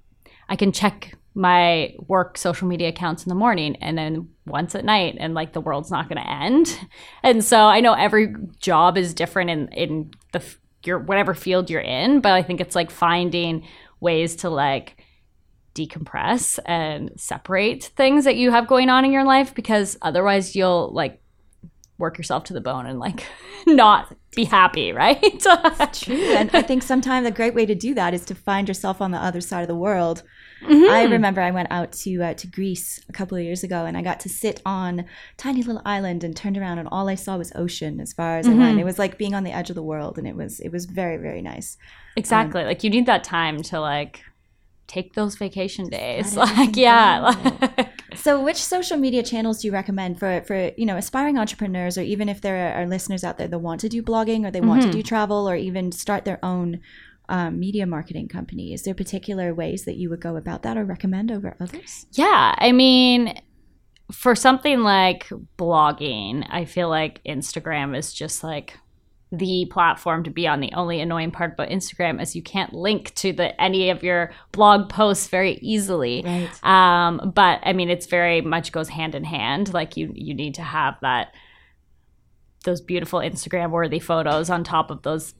I 0.48 0.56
can 0.56 0.72
check 0.72 1.14
my 1.34 1.94
work 2.06 2.38
social 2.38 2.68
media 2.68 2.88
accounts 2.88 3.24
in 3.24 3.28
the 3.28 3.34
morning 3.34 3.76
and 3.76 3.98
then 3.98 4.28
once 4.46 4.74
at 4.74 4.84
night 4.84 5.16
and 5.18 5.34
like 5.34 5.52
the 5.52 5.60
world's 5.60 5.90
not 5.90 6.08
going 6.08 6.22
to 6.22 6.30
end 6.30 6.78
and 7.24 7.44
so 7.44 7.66
i 7.66 7.80
know 7.80 7.92
every 7.92 8.34
job 8.60 8.96
is 8.96 9.12
different 9.12 9.50
in 9.50 9.68
in 9.72 10.10
the 10.32 10.40
your 10.86 10.98
whatever 10.98 11.34
field 11.34 11.70
you're 11.70 11.80
in 11.80 12.20
but 12.20 12.32
i 12.32 12.42
think 12.42 12.60
it's 12.60 12.74
like 12.74 12.90
finding 12.90 13.66
ways 14.00 14.36
to 14.36 14.50
like 14.50 15.02
decompress 15.74 16.58
and 16.66 17.10
separate 17.16 17.84
things 17.96 18.24
that 18.24 18.36
you 18.36 18.50
have 18.50 18.68
going 18.68 18.88
on 18.88 19.04
in 19.04 19.12
your 19.12 19.24
life 19.24 19.54
because 19.54 19.98
otherwise 20.02 20.54
you'll 20.54 20.92
like 20.92 21.20
work 21.98 22.16
yourself 22.16 22.44
to 22.44 22.52
the 22.52 22.60
bone 22.60 22.86
and 22.86 22.98
like 22.98 23.24
not 23.66 24.14
be 24.34 24.44
happy 24.44 24.92
right? 24.92 25.40
True 25.92 26.16
and 26.16 26.50
i 26.54 26.62
think 26.62 26.82
sometimes 26.82 27.26
a 27.26 27.30
great 27.30 27.54
way 27.54 27.66
to 27.66 27.74
do 27.74 27.94
that 27.94 28.14
is 28.14 28.24
to 28.26 28.34
find 28.34 28.68
yourself 28.68 29.00
on 29.00 29.10
the 29.10 29.18
other 29.18 29.40
side 29.40 29.62
of 29.62 29.68
the 29.68 29.74
world 29.74 30.22
Mm-hmm. 30.64 30.90
I 30.90 31.04
remember 31.04 31.40
I 31.40 31.50
went 31.50 31.68
out 31.70 31.92
to 31.92 32.22
uh, 32.22 32.34
to 32.34 32.46
Greece 32.46 33.00
a 33.08 33.12
couple 33.12 33.36
of 33.36 33.44
years 33.44 33.62
ago, 33.62 33.84
and 33.84 33.96
I 33.96 34.02
got 34.02 34.20
to 34.20 34.28
sit 34.28 34.60
on 34.64 35.00
a 35.00 35.04
tiny 35.36 35.62
little 35.62 35.82
island 35.84 36.24
and 36.24 36.36
turned 36.36 36.56
around, 36.56 36.78
and 36.78 36.88
all 36.90 37.08
I 37.08 37.14
saw 37.14 37.36
was 37.36 37.52
ocean 37.54 38.00
as 38.00 38.12
far 38.12 38.38
as 38.38 38.46
mm-hmm. 38.46 38.60
I 38.60 38.66
went. 38.66 38.80
It 38.80 38.84
was 38.84 38.98
like 38.98 39.18
being 39.18 39.34
on 39.34 39.44
the 39.44 39.52
edge 39.52 39.70
of 39.70 39.76
the 39.76 39.82
world, 39.82 40.18
and 40.18 40.26
it 40.26 40.36
was 40.36 40.60
it 40.60 40.70
was 40.70 40.86
very 40.86 41.16
very 41.16 41.42
nice. 41.42 41.76
Exactly, 42.16 42.62
um, 42.62 42.66
like 42.66 42.82
you 42.82 42.90
need 42.90 43.06
that 43.06 43.24
time 43.24 43.62
to 43.62 43.80
like 43.80 44.22
take 44.86 45.14
those 45.14 45.34
vacation 45.36 45.88
days. 45.88 46.36
Like 46.44 46.76
yeah. 46.76 47.32
so 48.14 48.42
which 48.42 48.56
social 48.56 48.96
media 48.96 49.22
channels 49.22 49.60
do 49.60 49.68
you 49.68 49.72
recommend 49.72 50.18
for 50.18 50.42
for 50.46 50.72
you 50.76 50.86
know 50.86 50.96
aspiring 50.96 51.38
entrepreneurs 51.38 51.96
or 51.98 52.02
even 52.02 52.28
if 52.28 52.40
there 52.40 52.76
are 52.76 52.86
listeners 52.86 53.24
out 53.24 53.38
there 53.38 53.48
that 53.48 53.58
want 53.58 53.80
to 53.80 53.88
do 53.88 54.02
blogging 54.02 54.46
or 54.46 54.50
they 54.50 54.60
want 54.60 54.82
mm-hmm. 54.82 54.90
to 54.90 54.96
do 54.96 55.02
travel 55.02 55.48
or 55.48 55.56
even 55.56 55.90
start 55.90 56.24
their 56.24 56.44
own 56.44 56.80
um, 57.28 57.58
media 57.58 57.86
marketing 57.86 58.28
company. 58.28 58.72
Is 58.72 58.82
there 58.82 58.94
particular 58.94 59.54
ways 59.54 59.84
that 59.84 59.96
you 59.96 60.10
would 60.10 60.20
go 60.20 60.36
about 60.36 60.62
that 60.62 60.76
or 60.76 60.84
recommend 60.84 61.30
over 61.30 61.56
others? 61.60 62.06
Yeah, 62.12 62.54
I 62.58 62.72
mean, 62.72 63.40
for 64.12 64.34
something 64.34 64.80
like 64.80 65.28
blogging, 65.58 66.46
I 66.50 66.64
feel 66.64 66.88
like 66.88 67.22
Instagram 67.24 67.96
is 67.96 68.12
just 68.12 68.44
like 68.44 68.78
the 69.32 69.66
platform 69.70 70.24
to 70.24 70.30
be 70.30 70.46
on. 70.46 70.60
The 70.60 70.72
only 70.74 71.00
annoying 71.00 71.30
part 71.30 71.54
about 71.54 71.68
Instagram 71.68 72.20
is 72.20 72.36
you 72.36 72.42
can't 72.42 72.72
link 72.72 73.14
to 73.16 73.32
the 73.32 73.58
any 73.60 73.90
of 73.90 74.02
your 74.02 74.32
blog 74.52 74.88
posts 74.88 75.28
very 75.28 75.54
easily. 75.54 76.22
Right. 76.24 76.64
Um, 76.64 77.32
but 77.34 77.60
I 77.62 77.72
mean, 77.72 77.90
it's 77.90 78.06
very 78.06 78.40
much 78.40 78.72
goes 78.72 78.88
hand 78.88 79.14
in 79.14 79.24
hand. 79.24 79.72
Like 79.72 79.96
you, 79.96 80.12
you 80.14 80.34
need 80.34 80.54
to 80.54 80.62
have 80.62 80.96
that 81.00 81.34
those 82.64 82.80
beautiful 82.80 83.18
Instagram 83.20 83.70
worthy 83.70 83.98
photos 83.98 84.50
on 84.50 84.64
top 84.64 84.90
of 84.90 85.02
those 85.02 85.34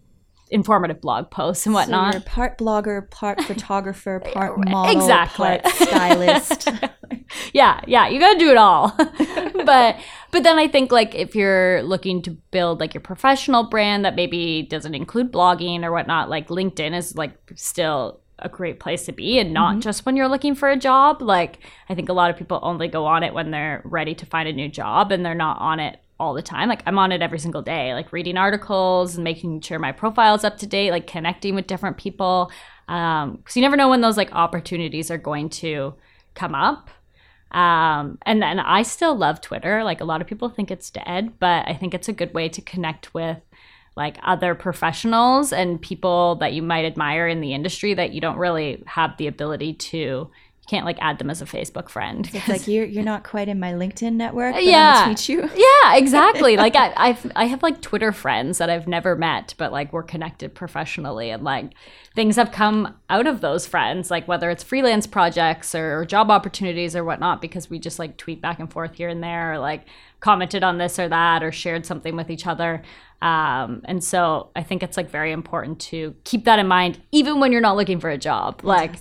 informative 0.54 1.00
blog 1.00 1.30
posts 1.30 1.66
and 1.66 1.74
whatnot. 1.74 2.12
So 2.12 2.18
you're 2.18 2.24
part 2.24 2.56
blogger, 2.56 3.10
part 3.10 3.42
photographer, 3.44 4.20
part 4.32 4.56
model, 4.56 4.96
exactly. 4.96 5.58
part 5.58 5.66
stylist. 5.66 6.68
yeah, 7.52 7.80
yeah, 7.86 8.08
you 8.08 8.20
got 8.20 8.34
to 8.34 8.38
do 8.38 8.50
it 8.50 8.56
all. 8.56 8.94
but 9.66 9.96
but 10.30 10.42
then 10.44 10.56
I 10.56 10.68
think 10.68 10.92
like 10.92 11.14
if 11.14 11.34
you're 11.34 11.82
looking 11.82 12.22
to 12.22 12.30
build 12.52 12.78
like 12.78 12.94
your 12.94 13.00
professional 13.00 13.64
brand 13.64 14.04
that 14.04 14.14
maybe 14.14 14.62
doesn't 14.62 14.94
include 14.94 15.32
blogging 15.32 15.82
or 15.82 15.90
whatnot, 15.90 16.30
like 16.30 16.48
LinkedIn 16.48 16.96
is 16.96 17.16
like 17.16 17.36
still 17.56 18.20
a 18.38 18.48
great 18.48 18.78
place 18.80 19.06
to 19.06 19.12
be 19.12 19.38
and 19.38 19.52
not 19.52 19.72
mm-hmm. 19.72 19.80
just 19.80 20.06
when 20.06 20.16
you're 20.16 20.28
looking 20.28 20.54
for 20.54 20.70
a 20.70 20.76
job. 20.76 21.20
Like 21.20 21.58
I 21.88 21.96
think 21.96 22.08
a 22.08 22.12
lot 22.12 22.30
of 22.30 22.36
people 22.36 22.60
only 22.62 22.86
go 22.86 23.06
on 23.06 23.24
it 23.24 23.34
when 23.34 23.50
they're 23.50 23.82
ready 23.84 24.14
to 24.14 24.26
find 24.26 24.48
a 24.48 24.52
new 24.52 24.68
job 24.68 25.10
and 25.10 25.26
they're 25.26 25.34
not 25.34 25.58
on 25.58 25.80
it 25.80 25.98
all 26.18 26.34
the 26.34 26.42
time. 26.42 26.68
Like 26.68 26.82
I'm 26.86 26.98
on 26.98 27.12
it 27.12 27.22
every 27.22 27.38
single 27.38 27.62
day, 27.62 27.92
like 27.94 28.12
reading 28.12 28.36
articles 28.36 29.16
and 29.16 29.24
making 29.24 29.60
sure 29.60 29.78
my 29.78 29.92
profile 29.92 30.34
is 30.34 30.44
up 30.44 30.58
to 30.58 30.66
date, 30.66 30.90
like 30.90 31.06
connecting 31.06 31.54
with 31.54 31.66
different 31.66 31.96
people. 31.96 32.50
Um, 32.88 33.38
cause 33.44 33.56
you 33.56 33.62
never 33.62 33.76
know 33.76 33.88
when 33.88 34.00
those 34.00 34.16
like 34.16 34.32
opportunities 34.32 35.10
are 35.10 35.18
going 35.18 35.48
to 35.50 35.94
come 36.34 36.54
up. 36.54 36.90
Um, 37.50 38.18
and 38.26 38.42
then 38.42 38.58
I 38.58 38.82
still 38.82 39.14
love 39.16 39.40
Twitter. 39.40 39.84
Like 39.84 40.00
a 40.00 40.04
lot 40.04 40.20
of 40.20 40.26
people 40.26 40.48
think 40.48 40.70
it's 40.70 40.90
dead, 40.90 41.38
but 41.38 41.68
I 41.68 41.74
think 41.74 41.94
it's 41.94 42.08
a 42.08 42.12
good 42.12 42.34
way 42.34 42.48
to 42.48 42.60
connect 42.60 43.14
with 43.14 43.38
like 43.96 44.18
other 44.24 44.54
professionals 44.54 45.52
and 45.52 45.80
people 45.80 46.34
that 46.36 46.52
you 46.52 46.62
might 46.62 46.84
admire 46.84 47.28
in 47.28 47.40
the 47.40 47.54
industry 47.54 47.94
that 47.94 48.12
you 48.12 48.20
don't 48.20 48.38
really 48.38 48.82
have 48.86 49.16
the 49.18 49.28
ability 49.28 49.74
to 49.74 50.30
can't 50.66 50.86
like 50.86 50.96
add 51.00 51.18
them 51.18 51.30
as 51.30 51.42
a 51.42 51.44
Facebook 51.44 51.88
friend. 51.88 52.28
It's 52.32 52.48
like 52.48 52.66
you're 52.66 52.84
you're 52.84 53.04
not 53.04 53.22
quite 53.24 53.48
in 53.48 53.60
my 53.60 53.72
LinkedIn 53.72 54.14
network. 54.14 54.56
yeah, 54.58 55.04
tweet 55.04 55.28
you. 55.28 55.40
Yeah, 55.54 55.96
exactly. 55.96 56.56
like 56.56 56.74
I, 56.76 56.92
I've 56.96 57.30
I 57.36 57.44
have 57.46 57.62
like 57.62 57.80
Twitter 57.80 58.12
friends 58.12 58.58
that 58.58 58.70
I've 58.70 58.88
never 58.88 59.14
met, 59.16 59.54
but 59.58 59.72
like 59.72 59.92
we're 59.92 60.02
connected 60.02 60.54
professionally, 60.54 61.30
and 61.30 61.42
like 61.42 61.72
things 62.14 62.36
have 62.36 62.52
come 62.52 62.94
out 63.10 63.26
of 63.26 63.40
those 63.40 63.66
friends, 63.66 64.10
like 64.10 64.26
whether 64.26 64.50
it's 64.50 64.62
freelance 64.62 65.06
projects 65.06 65.74
or, 65.74 65.98
or 65.98 66.04
job 66.04 66.30
opportunities 66.30 66.96
or 66.96 67.04
whatnot, 67.04 67.40
because 67.40 67.68
we 67.68 67.78
just 67.78 67.98
like 67.98 68.16
tweet 68.16 68.40
back 68.40 68.58
and 68.58 68.72
forth 68.72 68.94
here 68.94 69.08
and 69.08 69.22
there, 69.22 69.54
or 69.54 69.58
like 69.58 69.86
commented 70.20 70.64
on 70.64 70.78
this 70.78 70.98
or 70.98 71.08
that, 71.08 71.42
or 71.42 71.52
shared 71.52 71.84
something 71.84 72.16
with 72.16 72.30
each 72.30 72.46
other. 72.46 72.82
Um, 73.20 73.82
and 73.84 74.02
so 74.02 74.50
I 74.54 74.62
think 74.62 74.82
it's 74.82 74.96
like 74.96 75.10
very 75.10 75.32
important 75.32 75.80
to 75.80 76.14
keep 76.24 76.44
that 76.44 76.58
in 76.58 76.66
mind, 76.68 77.00
even 77.12 77.40
when 77.40 77.52
you're 77.52 77.60
not 77.60 77.76
looking 77.76 78.00
for 78.00 78.10
a 78.10 78.18
job. 78.18 78.60
Like, 78.62 78.96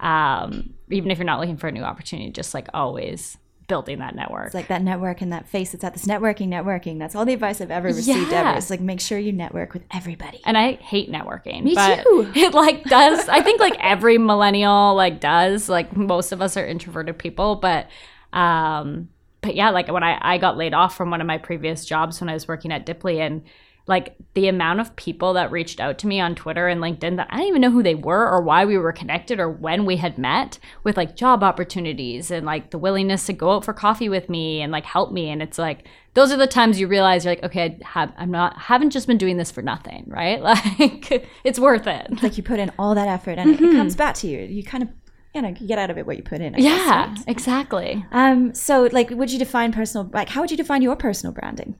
um, 0.00 0.75
even 0.90 1.10
if 1.10 1.18
you're 1.18 1.24
not 1.24 1.40
looking 1.40 1.56
for 1.56 1.68
a 1.68 1.72
new 1.72 1.82
opportunity, 1.82 2.30
just 2.30 2.54
like 2.54 2.68
always 2.74 3.38
building 3.68 3.98
that 3.98 4.14
network. 4.14 4.46
It's 4.46 4.54
like 4.54 4.68
that 4.68 4.82
network 4.82 5.20
and 5.20 5.32
that 5.32 5.48
face. 5.48 5.74
It's 5.74 5.84
at 5.84 5.92
this 5.92 6.04
networking, 6.04 6.48
networking. 6.48 6.98
That's 6.98 7.14
all 7.14 7.24
the 7.24 7.32
advice 7.32 7.60
I've 7.60 7.70
ever 7.70 7.88
received 7.88 8.30
yeah. 8.30 8.50
ever. 8.50 8.58
It's 8.58 8.70
like 8.70 8.80
make 8.80 9.00
sure 9.00 9.18
you 9.18 9.32
network 9.32 9.72
with 9.72 9.82
everybody. 9.90 10.40
And 10.44 10.56
I 10.56 10.74
hate 10.74 11.10
networking. 11.10 11.64
Me 11.64 11.74
too. 11.74 12.32
It 12.36 12.54
like 12.54 12.84
does. 12.84 13.28
I 13.28 13.42
think 13.42 13.60
like 13.60 13.76
every 13.80 14.18
millennial 14.18 14.94
like 14.94 15.20
does. 15.20 15.68
Like 15.68 15.96
most 15.96 16.32
of 16.32 16.40
us 16.40 16.56
are 16.56 16.66
introverted 16.66 17.18
people, 17.18 17.56
but 17.56 17.88
um, 18.32 19.08
but 19.40 19.54
yeah, 19.54 19.70
like 19.70 19.88
when 19.88 20.02
I 20.02 20.18
I 20.20 20.38
got 20.38 20.56
laid 20.56 20.74
off 20.74 20.96
from 20.96 21.10
one 21.10 21.20
of 21.20 21.26
my 21.26 21.38
previous 21.38 21.84
jobs 21.84 22.20
when 22.20 22.28
I 22.28 22.34
was 22.34 22.46
working 22.46 22.72
at 22.72 22.86
Diply 22.86 23.18
and 23.18 23.42
like 23.88 24.16
the 24.34 24.48
amount 24.48 24.80
of 24.80 24.96
people 24.96 25.34
that 25.34 25.52
reached 25.52 25.78
out 25.78 25.98
to 25.98 26.06
me 26.06 26.20
on 26.20 26.34
Twitter 26.34 26.66
and 26.66 26.80
LinkedIn 26.80 27.16
that 27.16 27.28
I 27.30 27.36
didn't 27.36 27.48
even 27.48 27.62
know 27.62 27.70
who 27.70 27.82
they 27.82 27.94
were 27.94 28.28
or 28.28 28.42
why 28.42 28.64
we 28.64 28.76
were 28.76 28.92
connected 28.92 29.38
or 29.38 29.48
when 29.48 29.86
we 29.86 29.96
had 29.96 30.18
met 30.18 30.58
with 30.82 30.96
like 30.96 31.14
job 31.14 31.44
opportunities 31.44 32.30
and 32.30 32.44
like 32.44 32.70
the 32.70 32.78
willingness 32.78 33.26
to 33.26 33.32
go 33.32 33.52
out 33.52 33.64
for 33.64 33.72
coffee 33.72 34.08
with 34.08 34.28
me 34.28 34.60
and 34.60 34.72
like 34.72 34.84
help 34.84 35.12
me. 35.12 35.30
And 35.30 35.40
it's 35.40 35.58
like 35.58 35.86
those 36.14 36.32
are 36.32 36.36
the 36.36 36.48
times 36.48 36.80
you 36.80 36.88
realize 36.88 37.24
you're 37.24 37.34
like, 37.34 37.44
okay, 37.44 37.78
I 37.84 37.88
have, 37.88 38.12
I'm 38.16 38.30
not 38.30 38.58
haven't 38.58 38.90
just 38.90 39.06
been 39.06 39.18
doing 39.18 39.36
this 39.36 39.52
for 39.52 39.62
nothing, 39.62 40.04
right? 40.08 40.42
Like 40.46 41.28
it's 41.44 41.58
worth 41.58 41.86
it. 41.86 42.06
It's 42.10 42.22
like 42.22 42.36
you 42.36 42.42
put 42.42 42.58
in 42.58 42.72
all 42.78 42.94
that 42.94 43.08
effort 43.08 43.38
and 43.38 43.54
mm-hmm. 43.54 43.64
it 43.64 43.72
comes 43.72 43.94
back 43.94 44.14
to 44.16 44.26
you. 44.26 44.40
You 44.40 44.64
kind 44.64 44.82
of 44.82 44.88
you 45.36 45.42
know, 45.42 45.48
you 45.48 45.66
get 45.66 45.78
out 45.78 45.90
of 45.90 45.98
it 45.98 46.06
what 46.06 46.16
you 46.16 46.22
put 46.22 46.40
in. 46.40 46.54
I 46.54 46.58
yeah, 46.58 46.70
guess, 47.08 47.18
right? 47.18 47.28
exactly. 47.28 48.06
Um, 48.10 48.54
so 48.54 48.88
like, 48.90 49.10
would 49.10 49.30
you 49.30 49.38
define 49.38 49.70
personal? 49.70 50.08
Like, 50.12 50.30
how 50.30 50.40
would 50.40 50.50
you 50.50 50.56
define 50.56 50.80
your 50.80 50.96
personal 50.96 51.34
branding? 51.34 51.78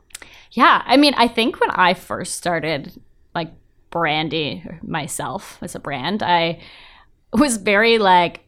Yeah, 0.53 0.83
I 0.85 0.97
mean, 0.97 1.15
I 1.17 1.29
think 1.29 1.61
when 1.61 1.71
I 1.71 1.95
first 1.95 2.35
started 2.35 2.93
like 3.35 3.53
brandy 3.91 4.65
myself 4.83 5.59
as 5.62 5.75
a 5.75 5.81
brand, 5.81 6.23
I 6.23 6.61
was 7.33 7.57
very 7.57 7.99
like 7.99 8.41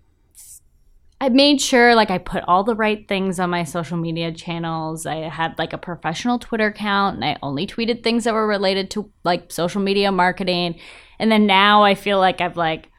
I 1.21 1.29
made 1.31 1.61
sure 1.61 1.97
like 1.97 2.11
I 2.11 2.19
put 2.19 2.45
all 2.47 2.63
the 2.63 2.77
right 2.77 3.07
things 3.09 3.41
on 3.41 3.51
my 3.51 3.65
social 3.65 3.97
media 3.97 4.31
channels. 4.31 5.05
I 5.05 5.29
had 5.29 5.59
like 5.59 5.73
a 5.73 5.79
professional 5.79 6.39
Twitter 6.39 6.67
account 6.67 7.17
and 7.17 7.25
I 7.25 7.37
only 7.43 7.67
tweeted 7.67 8.03
things 8.03 8.25
that 8.25 8.35
were 8.35 8.47
related 8.47 8.89
to 8.93 9.11
like 9.25 9.51
social 9.51 9.81
media 9.81 10.13
marketing. 10.13 10.79
And 11.19 11.33
then 11.33 11.45
now 11.47 11.83
I 11.83 11.97
feel 11.97 12.21
like 12.21 12.41
I've 12.41 12.57
like 12.57 12.91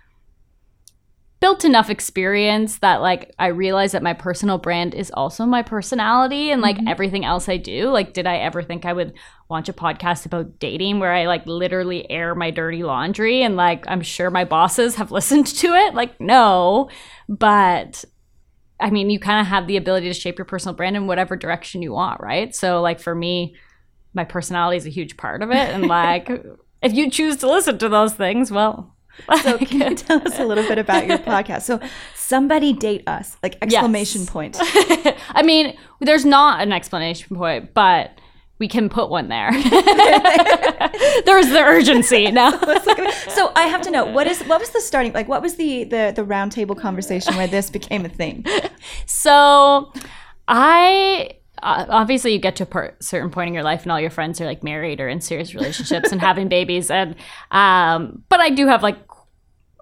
built 1.40 1.64
enough 1.64 1.90
experience 1.90 2.80
that 2.80 3.02
like 3.02 3.34
I 3.40 3.48
realize 3.48 3.94
that 3.94 4.04
my 4.04 4.14
personal 4.14 4.58
brand 4.58 4.94
is 4.94 5.10
also 5.12 5.46
my 5.46 5.62
personality 5.62 6.52
and 6.52 6.62
like 6.62 6.76
mm-hmm. 6.78 6.88
everything 6.88 7.24
else 7.24 7.48
I 7.48 7.58
do. 7.58 7.90
Like, 7.90 8.14
did 8.14 8.28
I 8.28 8.38
ever 8.38 8.62
think 8.62 8.86
I 8.86 8.92
would 8.92 9.14
launch 9.50 9.70
a 9.70 9.74
podcast 9.74 10.26
about 10.26 10.60
dating 10.60 11.00
where 11.00 11.14
I 11.14 11.28
like 11.28 11.46
literally 11.48 12.10
air 12.12 12.36
my 12.36 12.52
dirty 12.52 12.84
laundry 12.84 13.42
and 13.42 13.56
like 13.56 13.86
I'm 13.88 14.02
sure 14.02 14.30
my 14.30 14.44
bosses 14.44 14.96
have 14.96 15.12
listened 15.14 15.48
to 15.48 15.68
it? 15.68 15.94
Like, 15.94 16.20
no. 16.20 16.90
But 17.30 18.04
I 18.80 18.90
mean, 18.90 19.10
you 19.10 19.20
kind 19.20 19.42
of 19.42 19.48
have 19.48 19.68
the 19.68 19.78
ability 19.78 20.08
to 20.08 20.14
shape 20.14 20.38
your 20.38 20.46
personal 20.46 20.76
brand 20.76 20.96
in 20.96 21.08
whatever 21.08 21.36
direction 21.36 21.82
you 21.82 21.92
want, 21.92 22.22
right? 22.22 22.56
So, 22.56 22.82
like, 22.82 23.00
for 23.00 23.14
me, 23.14 23.56
my 24.14 24.24
personality 24.24 24.78
is 24.78 24.86
a 24.86 24.90
huge 24.90 25.18
part 25.18 25.42
of 25.42 25.52
it. 25.52 25.70
And 25.70 25.88
like, 25.88 26.30
if 26.82 26.94
you 26.94 27.10
choose 27.10 27.36
to 27.38 27.50
listen 27.50 27.78
to 27.80 27.90
those 27.90 28.14
things, 28.14 28.52
well, 28.52 28.96
So 29.44 29.58
can 29.58 29.92
you 29.92 29.96
tell 29.96 30.22
us 30.28 30.40
a 30.40 30.46
little 30.46 30.68
bit 30.68 30.78
about 30.78 31.08
your 31.08 31.18
podcast? 31.34 31.62
So 31.64 31.80
somebody 32.16 32.74
date 32.74 33.08
us, 33.08 33.38
like 33.44 33.58
exclamation 33.62 34.22
Yes. 34.22 34.30
point. 34.30 34.58
I 35.30 35.42
mean, 35.44 35.78
there's 36.00 36.26
not 36.26 36.62
an 36.62 36.72
explanation 36.72 37.36
point, 37.36 37.74
but 37.74 38.12
we 38.60 38.68
can 38.68 38.90
put 38.90 39.10
one 39.10 39.30
there. 39.30 39.52
There's 41.26 41.50
the 41.50 41.64
urgency 41.66 42.30
now. 42.32 42.52
So 43.30 43.52
I 43.56 43.68
have 43.68 43.82
to 43.84 43.92
know 43.92 44.06
what 44.06 44.28
is 44.28 44.42
what 44.44 44.60
was 44.60 44.70
the 44.72 44.82
starting 44.82 45.14
like 45.14 45.28
what 45.28 45.42
was 45.42 45.56
the 45.56 45.86
the 45.86 46.12
the 46.16 46.24
round 46.24 46.52
table 46.52 46.76
conversation 46.76 47.36
where 47.36 47.48
this 47.48 47.70
became 47.70 48.06
a 48.06 48.10
thing? 48.10 48.46
So, 49.06 49.92
I 50.48 51.32
uh, 51.62 51.86
obviously 51.90 52.34
you 52.34 52.40
get 52.40 52.56
to 52.58 52.64
a 52.64 52.66
per- 52.66 52.96
certain 53.02 53.30
point 53.30 53.50
in 53.50 53.54
your 53.54 53.64
life, 53.64 53.84
and 53.84 53.92
all 53.92 54.00
your 54.00 54.10
friends 54.10 54.40
are 54.42 54.46
like 54.46 54.64
married 54.64 55.00
or 55.02 55.08
in 55.10 55.22
serious 55.22 55.54
relationships 55.54 56.12
and 56.12 56.22
having 56.22 56.48
babies, 56.48 56.90
and 56.90 57.16
um, 57.52 58.24
but 58.30 58.40
I 58.40 58.50
do 58.50 58.68
have 58.68 58.82
like 58.84 59.08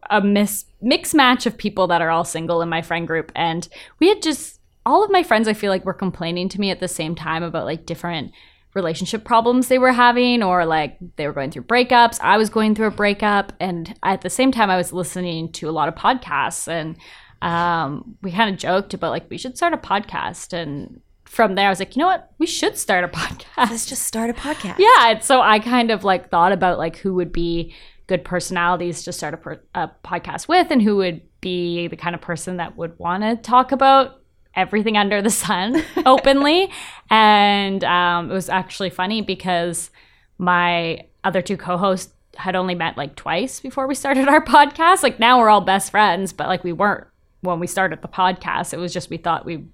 a 0.10 0.22
mis- 0.22 0.66
mixed 0.82 1.14
match 1.16 1.46
of 1.46 1.58
people 1.58 1.88
that 1.88 2.02
are 2.02 2.10
all 2.10 2.24
single 2.24 2.62
in 2.62 2.70
my 2.70 2.82
friend 2.82 3.08
group, 3.08 3.32
and 3.36 3.68
we 4.00 4.10
had 4.10 4.22
just 4.22 4.60
all 4.86 5.04
of 5.04 5.12
my 5.12 5.24
friends. 5.24 5.48
I 5.48 5.54
feel 5.54 5.72
like 5.72 5.86
were 5.86 5.94
complaining 5.94 6.50
to 6.50 6.62
me 6.62 6.72
at 6.72 6.80
the 6.80 6.88
same 6.88 7.16
time 7.16 7.44
about 7.44 7.66
like 7.66 7.86
different 7.86 8.32
relationship 8.74 9.24
problems 9.26 9.68
they 9.68 9.80
were 9.80 9.92
having 9.92 10.44
or 10.44 10.66
like 10.66 10.98
they 11.16 11.26
were 11.28 11.34
going 11.34 11.52
through 11.52 11.64
breakups. 11.64 12.20
I 12.22 12.38
was 12.38 12.50
going 12.50 12.76
through 12.76 12.88
a 12.88 12.92
breakup. 12.92 13.52
And 13.60 13.94
at 14.04 14.22
the 14.22 14.30
same 14.30 14.52
time 14.52 14.70
i 14.70 14.78
was 14.78 14.94
listening 14.94 15.52
to 15.54 15.68
a 15.68 15.72
lot 15.72 15.88
of 15.88 15.96
podcasts. 15.96 16.68
And 16.68 16.96
um, 17.42 18.18
we 18.22 18.32
kind 18.32 18.54
of 18.54 18.60
joked 18.60 18.94
about 18.94 19.12
like 19.12 19.30
we 19.30 19.38
should 19.38 19.58
start 19.58 19.74
a 19.74 19.78
podcast. 19.78 20.54
And 20.54 21.02
from 21.26 21.56
there 21.56 21.68
i 21.68 21.70
was 21.70 21.80
like 21.80 21.96
you 21.96 22.00
know 22.00 22.06
what? 22.08 22.32
We 22.38 22.46
should 22.46 22.78
start 22.78 23.04
a 23.04 23.08
podcast. 23.20 23.70
Let's 23.72 23.86
just 23.86 24.04
start 24.04 24.30
a 24.30 24.34
podcast. 24.34 24.76
yeah. 24.78 25.10
And 25.12 25.24
so 25.24 25.42
i 25.42 25.60
kind 25.60 25.92
of 25.92 26.04
like 26.04 26.30
thought 26.30 26.52
about 26.52 26.78
like 26.78 26.98
who 26.98 27.16
would 27.16 27.34
be 27.34 27.74
good 28.08 28.24
personalities 28.24 29.04
to 29.04 29.12
start 29.12 29.34
a, 29.34 29.38
per- 29.38 29.62
a 29.76 29.90
podcast 30.04 30.48
with 30.48 30.72
and 30.72 30.82
who 30.82 30.96
would 30.96 31.22
be 31.42 31.88
the 31.88 31.96
kind 31.96 32.16
of 32.16 32.22
person 32.22 32.58
that 32.58 32.78
would 32.78 32.98
want 32.98 33.24
to 33.24 33.36
talk 33.36 33.72
about 33.72 34.22
everything 34.56 34.98
under 34.98 35.22
the 35.22 35.30
sun 35.30 35.84
openly. 36.06 36.72
And 37.10 37.84
um, 37.84 38.32
it 38.32 38.34
was 38.34 38.50
actually 38.50 38.90
funny 38.90 39.22
because 39.22 39.92
my 40.38 41.06
other 41.24 41.42
two 41.42 41.58
co-hosts 41.58 42.14
had 42.36 42.56
only 42.56 42.76
met 42.76 42.98
like 42.98 43.16
twice 43.16 43.60
before 43.60 43.88
we 43.88 43.96
started 43.96 44.28
our 44.28 44.44
podcast. 44.44 45.04
Like 45.04 45.20
now 45.20 45.40
we're 45.40 45.50
all 45.50 45.62
best 45.62 45.92
friends 45.92 46.34
but 46.34 46.48
like 46.48 46.64
we 46.64 46.74
weren't 46.74 47.08
when 47.42 47.60
we 47.60 47.68
started 47.68 48.02
the 48.02 48.08
podcast. 48.08 48.74
It 48.74 48.78
was 48.78 48.94
just 48.94 49.10
we 49.10 49.18
thought 49.18 49.46
we 49.46 49.66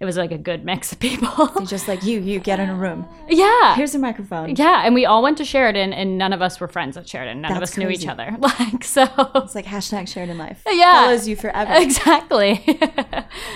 it 0.00 0.06
was 0.06 0.16
like 0.16 0.32
a 0.32 0.38
good 0.38 0.64
mix 0.64 0.92
of 0.92 0.98
people 0.98 1.46
Just 1.66 1.86
like 1.86 2.02
you, 2.02 2.20
you 2.20 2.40
get 2.40 2.58
in 2.58 2.70
a 2.70 2.74
room. 2.74 3.06
yeah 3.28 3.74
Here's 3.76 3.94
a 3.94 3.98
microphone. 3.98 4.56
yeah, 4.56 4.82
and 4.84 4.94
we 4.94 5.04
all 5.06 5.22
went 5.22 5.36
to 5.38 5.44
Sheridan, 5.44 5.92
and 5.92 6.16
none 6.18 6.32
of 6.32 6.40
us 6.42 6.58
were 6.58 6.68
friends 6.68 6.96
at 6.96 7.08
Sheridan. 7.08 7.40
None 7.42 7.52
of 7.52 7.58
That's 7.60 7.72
us 7.72 7.78
knew 7.78 7.88
each 7.90 8.06
other. 8.06 8.36
Like 8.40 8.82
so, 8.84 9.04
It's 9.36 9.54
like 9.54 9.66
hashtag 9.66 10.08
Sheridan 10.08 10.38
Life. 10.38 10.62
Yeah. 10.70 11.04
Follows 11.04 11.28
you 11.28 11.36
forever. 11.36 11.72
exactly. 11.76 12.64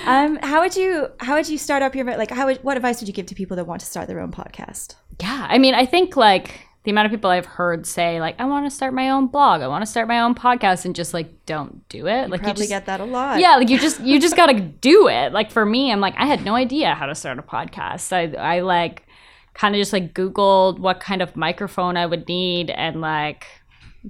Um, 0.06 0.38
how 0.42 0.60
would 0.60 0.76
you 0.76 1.08
how 1.20 1.34
would 1.36 1.48
you 1.48 1.56
start 1.58 1.82
up 1.82 1.94
your 1.94 2.04
like 2.04 2.30
how 2.30 2.46
would, 2.46 2.58
what 2.58 2.76
advice 2.76 3.00
would 3.00 3.08
you 3.08 3.14
give 3.14 3.26
to 3.26 3.34
people 3.34 3.56
that 3.56 3.64
want 3.64 3.80
to 3.80 3.86
start 3.86 4.06
their 4.08 4.20
own 4.20 4.30
podcast? 4.32 4.96
yeah, 5.20 5.46
I 5.48 5.58
mean, 5.58 5.74
I 5.74 5.86
think 5.86 6.16
like 6.16 6.60
the 6.84 6.90
amount 6.90 7.06
of 7.06 7.12
people 7.12 7.30
I've 7.30 7.46
heard 7.46 7.86
say 7.86 8.20
like, 8.20 8.38
I 8.38 8.44
want 8.44 8.66
to 8.66 8.70
start 8.70 8.92
my 8.94 9.10
own 9.10 9.26
blog, 9.28 9.62
I 9.62 9.68
want 9.68 9.82
to 9.82 9.86
start 9.90 10.06
my 10.06 10.20
own 10.20 10.34
podcast, 10.34 10.84
and 10.84 10.94
just 10.94 11.12
like 11.14 11.44
don't 11.46 11.88
do 11.88 12.06
it. 12.06 12.30
like 12.30 12.40
you 12.40 12.44
Probably 12.44 12.62
just 12.62 12.68
get 12.68 12.86
that 12.86 13.00
a 13.00 13.04
lot. 13.04 13.40
yeah, 13.40 13.56
like 13.56 13.68
you 13.70 13.78
just 13.78 14.00
you 14.00 14.20
just 14.20 14.36
gotta 14.36 14.60
do 14.60 15.08
it. 15.08 15.32
Like 15.32 15.50
for 15.50 15.64
me, 15.64 15.90
I'm 15.90 16.00
like 16.00 16.14
I 16.16 16.26
had 16.26 16.44
no 16.44 16.54
idea 16.54 16.94
how 16.94 17.06
to 17.06 17.14
start 17.14 17.38
a 17.38 17.42
podcast. 17.42 18.12
I 18.12 18.36
I 18.38 18.60
like 18.60 19.06
kind 19.54 19.74
of 19.74 19.80
just 19.80 19.92
like 19.92 20.14
Googled 20.14 20.78
what 20.78 21.00
kind 21.00 21.22
of 21.22 21.36
microphone 21.36 21.96
I 21.96 22.06
would 22.06 22.28
need 22.28 22.70
and 22.70 23.00
like 23.00 23.46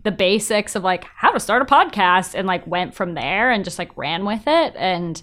the 0.02 0.10
basics 0.10 0.74
of 0.74 0.82
like 0.82 1.04
how 1.04 1.30
to 1.30 1.38
start 1.38 1.62
a 1.62 1.66
podcast 1.66 2.34
and 2.34 2.48
like 2.48 2.66
went 2.66 2.94
from 2.94 3.14
there 3.14 3.50
and 3.52 3.62
just 3.64 3.78
like 3.78 3.96
ran 3.96 4.24
with 4.24 4.42
it 4.46 4.74
and 4.76 5.22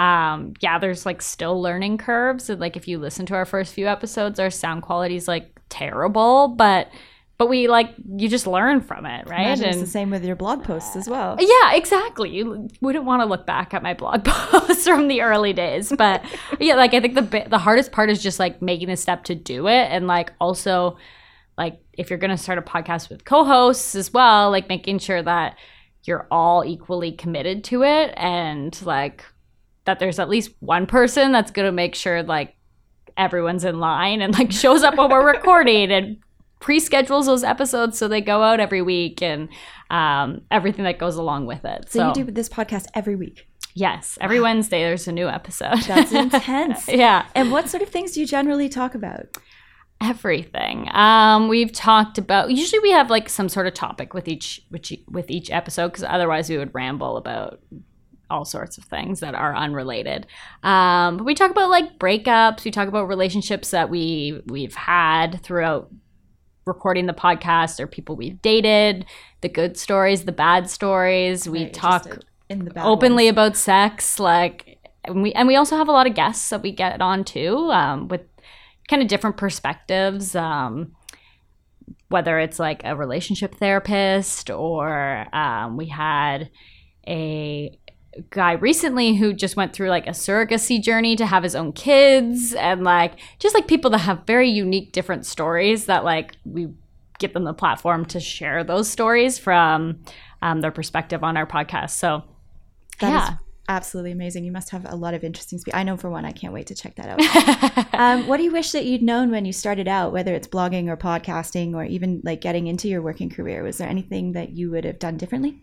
um 0.00 0.54
yeah 0.60 0.78
there's 0.78 1.04
like 1.04 1.20
still 1.20 1.60
learning 1.60 1.98
curves 1.98 2.48
and 2.48 2.60
like 2.60 2.76
if 2.76 2.88
you 2.88 2.98
listen 2.98 3.26
to 3.26 3.34
our 3.34 3.44
first 3.44 3.74
few 3.74 3.86
episodes 3.86 4.40
our 4.40 4.50
sound 4.50 4.82
quality 4.82 5.14
is 5.14 5.28
like 5.28 5.60
terrible 5.68 6.48
but 6.48 6.88
but 7.36 7.48
we 7.48 7.68
like 7.68 7.94
you 8.16 8.28
just 8.28 8.46
learn 8.46 8.80
from 8.80 9.06
it 9.06 9.26
right 9.28 9.46
Imagine 9.46 9.68
it's 9.70 9.80
the 9.80 9.86
same 9.86 10.10
with 10.10 10.24
your 10.24 10.36
blog 10.36 10.62
posts 10.64 10.94
as 10.96 11.08
well. 11.08 11.36
yeah, 11.38 11.72
exactly. 11.72 12.28
You 12.28 12.68
wouldn't 12.82 13.06
want 13.06 13.22
to 13.22 13.26
look 13.26 13.46
back 13.46 13.72
at 13.72 13.82
my 13.82 13.94
blog 13.94 14.24
posts 14.26 14.86
from 14.86 15.08
the 15.08 15.22
early 15.22 15.54
days, 15.54 15.90
but 15.96 16.22
yeah, 16.60 16.74
like 16.74 16.92
I 16.92 17.00
think 17.00 17.14
the 17.14 17.46
the 17.48 17.56
hardest 17.58 17.92
part 17.92 18.10
is 18.10 18.22
just 18.22 18.38
like 18.38 18.60
making 18.60 18.88
the 18.88 18.96
step 18.96 19.24
to 19.24 19.34
do 19.34 19.68
it, 19.68 19.88
and 19.90 20.06
like 20.06 20.34
also 20.38 20.98
like 21.56 21.80
if 21.94 22.10
you're 22.10 22.18
gonna 22.18 22.36
start 22.36 22.58
a 22.58 22.62
podcast 22.62 23.08
with 23.08 23.24
co-hosts 23.24 23.94
as 23.94 24.12
well, 24.12 24.50
like 24.50 24.68
making 24.68 24.98
sure 24.98 25.22
that 25.22 25.56
you're 26.04 26.26
all 26.30 26.62
equally 26.62 27.12
committed 27.12 27.64
to 27.64 27.84
it, 27.84 28.12
and 28.18 28.78
like 28.84 29.24
that 29.84 29.98
there's 29.98 30.18
at 30.18 30.28
least 30.28 30.50
one 30.60 30.86
person 30.86 31.32
that's 31.32 31.50
gonna 31.50 31.72
make 31.72 31.94
sure 31.94 32.22
like 32.22 32.56
everyone's 33.16 33.64
in 33.64 33.78
line 33.80 34.22
and 34.22 34.32
like 34.38 34.52
shows 34.52 34.82
up 34.82 34.96
when 34.96 35.10
we're 35.10 35.26
recording 35.26 35.90
and 35.90 36.16
pre-schedules 36.60 37.26
those 37.26 37.42
episodes 37.42 37.98
so 37.98 38.06
they 38.06 38.20
go 38.20 38.42
out 38.42 38.60
every 38.60 38.82
week 38.82 39.22
and 39.22 39.48
um, 39.90 40.42
everything 40.50 40.84
that 40.84 40.98
goes 40.98 41.16
along 41.16 41.46
with 41.46 41.64
it. 41.64 41.90
So, 41.90 42.08
you 42.08 42.14
do 42.14 42.24
this 42.30 42.48
podcast 42.48 42.86
every 42.94 43.16
week. 43.16 43.46
yes, 43.74 44.18
every 44.20 44.40
Wednesday 44.40 44.82
there's 44.82 45.08
a 45.08 45.12
new 45.12 45.26
episode. 45.28 45.78
That's 45.86 46.12
intense. 46.24 46.86
yeah, 46.86 47.26
And 47.34 47.50
what 47.50 47.68
sort 47.68 47.82
of 47.82 47.88
things 47.88 48.12
do 48.12 48.20
you 48.20 48.26
generally 48.26 48.68
talk 48.68 48.94
about? 48.94 49.36
everything. 50.02 50.88
Um, 50.92 51.48
we've 51.48 51.72
talked 51.72 52.16
about. 52.16 52.50
Usually 52.50 52.78
we 52.80 52.90
have 52.90 53.10
like 53.10 53.28
some 53.28 53.48
sort 53.50 53.66
of 53.66 53.74
topic 53.74 54.14
with 54.14 54.28
each 54.28 54.62
with 54.70 54.90
each, 54.90 55.02
with 55.10 55.30
each 55.30 55.50
episode 55.50 55.88
because 55.88 56.04
otherwise 56.04 56.48
we 56.48 56.56
would 56.56 56.74
ramble 56.74 57.16
about 57.18 57.60
all 58.30 58.44
sorts 58.44 58.78
of 58.78 58.84
things 58.84 59.20
that 59.20 59.34
are 59.34 59.54
unrelated. 59.54 60.26
Um, 60.62 61.18
but 61.18 61.24
we 61.24 61.34
talk 61.34 61.50
about 61.50 61.70
like 61.70 61.98
breakups. 61.98 62.64
We 62.64 62.70
talk 62.70 62.88
about 62.88 63.08
relationships 63.08 63.70
that 63.70 63.90
we 63.90 64.40
we've 64.46 64.74
had 64.74 65.42
throughout 65.42 65.90
recording 66.66 67.06
the 67.06 67.12
podcast 67.12 67.80
or 67.80 67.86
people 67.86 68.16
we've 68.16 68.40
dated, 68.42 69.06
the 69.40 69.48
good 69.48 69.76
stories, 69.76 70.24
the 70.24 70.32
bad 70.32 70.70
stories. 70.70 71.48
We 71.48 71.60
Very 71.60 71.70
talk 71.70 72.18
in 72.48 72.64
the 72.64 72.70
bad 72.70 72.84
openly 72.84 73.24
ones. 73.24 73.32
about 73.32 73.56
sex 73.56 74.18
like 74.18 74.78
and 75.04 75.22
we 75.22 75.32
and 75.32 75.48
we 75.48 75.56
also 75.56 75.76
have 75.76 75.88
a 75.88 75.92
lot 75.92 76.06
of 76.06 76.14
guests 76.14 76.50
that 76.50 76.62
we 76.62 76.72
get 76.72 77.00
on 77.00 77.24
too 77.24 77.70
um, 77.70 78.08
with 78.08 78.22
kind 78.88 79.00
of 79.00 79.08
different 79.08 79.36
perspectives 79.36 80.34
um, 80.34 80.92
whether 82.08 82.38
it's 82.38 82.58
like 82.58 82.82
a 82.84 82.96
relationship 82.96 83.54
therapist 83.54 84.50
or 84.50 85.26
um, 85.34 85.76
we 85.76 85.86
had 85.86 86.50
a 87.06 87.78
guy 88.30 88.52
recently 88.52 89.14
who 89.14 89.32
just 89.32 89.56
went 89.56 89.72
through 89.72 89.88
like 89.88 90.06
a 90.06 90.10
surrogacy 90.10 90.82
journey 90.82 91.14
to 91.14 91.26
have 91.26 91.42
his 91.42 91.54
own 91.54 91.72
kids 91.72 92.52
and 92.54 92.82
like 92.82 93.12
just 93.38 93.54
like 93.54 93.68
people 93.68 93.90
that 93.90 93.98
have 93.98 94.26
very 94.26 94.48
unique 94.48 94.92
different 94.92 95.24
stories 95.24 95.86
that 95.86 96.04
like 96.04 96.36
we 96.44 96.68
give 97.20 97.32
them 97.34 97.44
the 97.44 97.54
platform 97.54 98.04
to 98.04 98.18
share 98.18 98.64
those 98.64 98.90
stories 98.90 99.38
from 99.38 100.00
um, 100.42 100.60
their 100.60 100.72
perspective 100.72 101.22
on 101.22 101.36
our 101.36 101.46
podcast 101.46 101.90
so 101.90 102.24
That 102.98 103.10
yeah 103.10 103.36
absolutely 103.70 104.10
amazing. 104.10 104.44
You 104.44 104.52
must 104.52 104.70
have 104.70 104.84
a 104.88 104.96
lot 104.96 105.14
of 105.14 105.22
interesting. 105.22 105.58
Spe- 105.58 105.74
I 105.74 105.84
know 105.84 105.96
for 105.96 106.10
one, 106.10 106.24
I 106.24 106.32
can't 106.32 106.52
wait 106.52 106.66
to 106.66 106.74
check 106.74 106.96
that 106.96 107.08
out. 107.08 107.94
um, 107.98 108.26
what 108.26 108.38
do 108.38 108.42
you 108.42 108.50
wish 108.50 108.72
that 108.72 108.84
you'd 108.84 109.02
known 109.02 109.30
when 109.30 109.44
you 109.44 109.52
started 109.52 109.86
out, 109.86 110.12
whether 110.12 110.34
it's 110.34 110.48
blogging 110.48 110.88
or 110.88 110.96
podcasting 110.96 111.74
or 111.74 111.84
even 111.84 112.20
like 112.24 112.40
getting 112.40 112.66
into 112.66 112.88
your 112.88 113.00
working 113.00 113.30
career? 113.30 113.62
Was 113.62 113.78
there 113.78 113.88
anything 113.88 114.32
that 114.32 114.50
you 114.50 114.70
would 114.72 114.84
have 114.84 114.98
done 114.98 115.16
differently? 115.16 115.62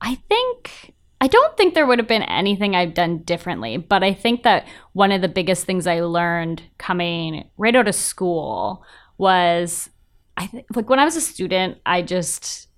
I 0.00 0.16
think 0.28 0.94
I 1.20 1.26
don't 1.26 1.56
think 1.56 1.74
there 1.74 1.86
would 1.86 1.98
have 1.98 2.06
been 2.06 2.22
anything 2.22 2.76
I've 2.76 2.94
done 2.94 3.18
differently, 3.18 3.76
but 3.76 4.04
I 4.04 4.14
think 4.14 4.44
that 4.44 4.66
one 4.92 5.10
of 5.10 5.20
the 5.20 5.28
biggest 5.28 5.64
things 5.64 5.86
I 5.86 6.00
learned 6.00 6.62
coming 6.78 7.48
right 7.56 7.74
out 7.74 7.88
of 7.88 7.94
school 7.94 8.84
was 9.16 9.90
I 10.36 10.46
th- 10.46 10.64
like 10.74 10.88
when 10.88 11.00
I 11.00 11.04
was 11.04 11.16
a 11.16 11.20
student, 11.20 11.78
I 11.84 12.02
just 12.02 12.68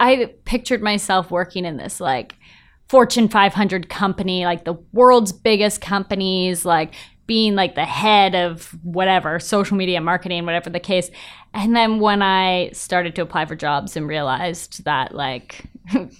I 0.00 0.32
pictured 0.46 0.82
myself 0.82 1.30
working 1.30 1.66
in 1.66 1.76
this 1.76 2.00
like 2.00 2.36
Fortune 2.88 3.28
500 3.28 3.90
company, 3.90 4.46
like 4.46 4.64
the 4.64 4.78
world's 4.92 5.32
biggest 5.32 5.82
companies, 5.82 6.64
like 6.64 6.94
being 7.26 7.54
like 7.54 7.76
the 7.76 7.84
head 7.84 8.34
of 8.34 8.76
whatever, 8.82 9.38
social 9.38 9.76
media 9.76 10.00
marketing, 10.00 10.46
whatever 10.46 10.70
the 10.70 10.80
case. 10.80 11.10
And 11.54 11.76
then 11.76 12.00
when 12.00 12.22
I 12.22 12.70
started 12.72 13.14
to 13.14 13.22
apply 13.22 13.44
for 13.44 13.54
jobs 13.54 13.96
and 13.96 14.08
realized 14.08 14.84
that 14.84 15.14
like 15.14 15.66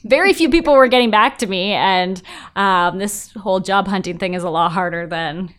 very 0.05 0.33
few 0.33 0.51
people 0.51 0.75
were 0.75 0.89
getting 0.89 1.11
back 1.11 1.39
to 1.39 1.47
me, 1.47 1.73
and 1.73 2.21
um, 2.57 2.99
this 2.99 3.33
whole 3.33 3.61
job 3.61 3.89
hunting 3.89 4.19
thing 4.19 4.35
is 4.35 4.43
a 4.43 4.51
lot 4.51 4.73
harder 4.73 5.07
than 5.07 5.55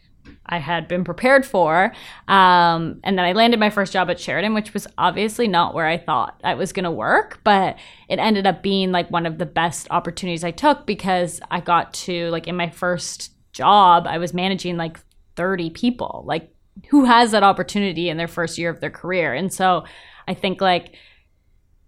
I 0.45 0.57
had 0.57 0.87
been 0.87 1.03
prepared 1.03 1.45
for. 1.45 1.93
Um, 2.27 2.99
and 3.03 3.17
then 3.17 3.19
I 3.19 3.31
landed 3.31 3.59
my 3.59 3.69
first 3.69 3.93
job 3.93 4.09
at 4.09 4.19
Sheridan, 4.19 4.53
which 4.53 4.73
was 4.73 4.85
obviously 4.97 5.47
not 5.47 5.73
where 5.73 5.87
I 5.87 5.97
thought 5.97 6.39
I 6.43 6.55
was 6.55 6.73
going 6.73 6.83
to 6.83 6.91
work, 6.91 7.39
but 7.43 7.77
it 8.09 8.19
ended 8.19 8.45
up 8.45 8.61
being 8.61 8.91
like 8.91 9.09
one 9.09 9.25
of 9.25 9.37
the 9.37 9.45
best 9.45 9.87
opportunities 9.91 10.43
I 10.43 10.51
took 10.51 10.85
because 10.85 11.39
I 11.49 11.61
got 11.61 11.93
to, 11.93 12.29
like, 12.31 12.47
in 12.47 12.57
my 12.57 12.69
first 12.69 13.31
job, 13.53 14.05
I 14.07 14.17
was 14.17 14.33
managing 14.33 14.77
like 14.77 14.99
30 15.35 15.69
people. 15.69 16.23
Like, 16.25 16.53
who 16.89 17.05
has 17.05 17.31
that 17.31 17.43
opportunity 17.43 18.09
in 18.09 18.17
their 18.17 18.27
first 18.27 18.57
year 18.57 18.69
of 18.69 18.81
their 18.81 18.89
career? 18.89 19.33
And 19.33 19.53
so 19.53 19.85
I 20.27 20.33
think, 20.33 20.59
like, 20.59 20.95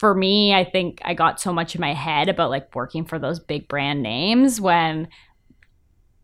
for 0.03 0.13
me, 0.13 0.53
I 0.53 0.65
think 0.65 0.99
I 1.05 1.13
got 1.13 1.39
so 1.39 1.53
much 1.53 1.75
in 1.75 1.79
my 1.79 1.93
head 1.93 2.27
about 2.27 2.49
like 2.49 2.75
working 2.75 3.05
for 3.05 3.17
those 3.17 3.39
big 3.39 3.69
brand 3.69 4.03
names 4.03 4.59
when 4.59 5.07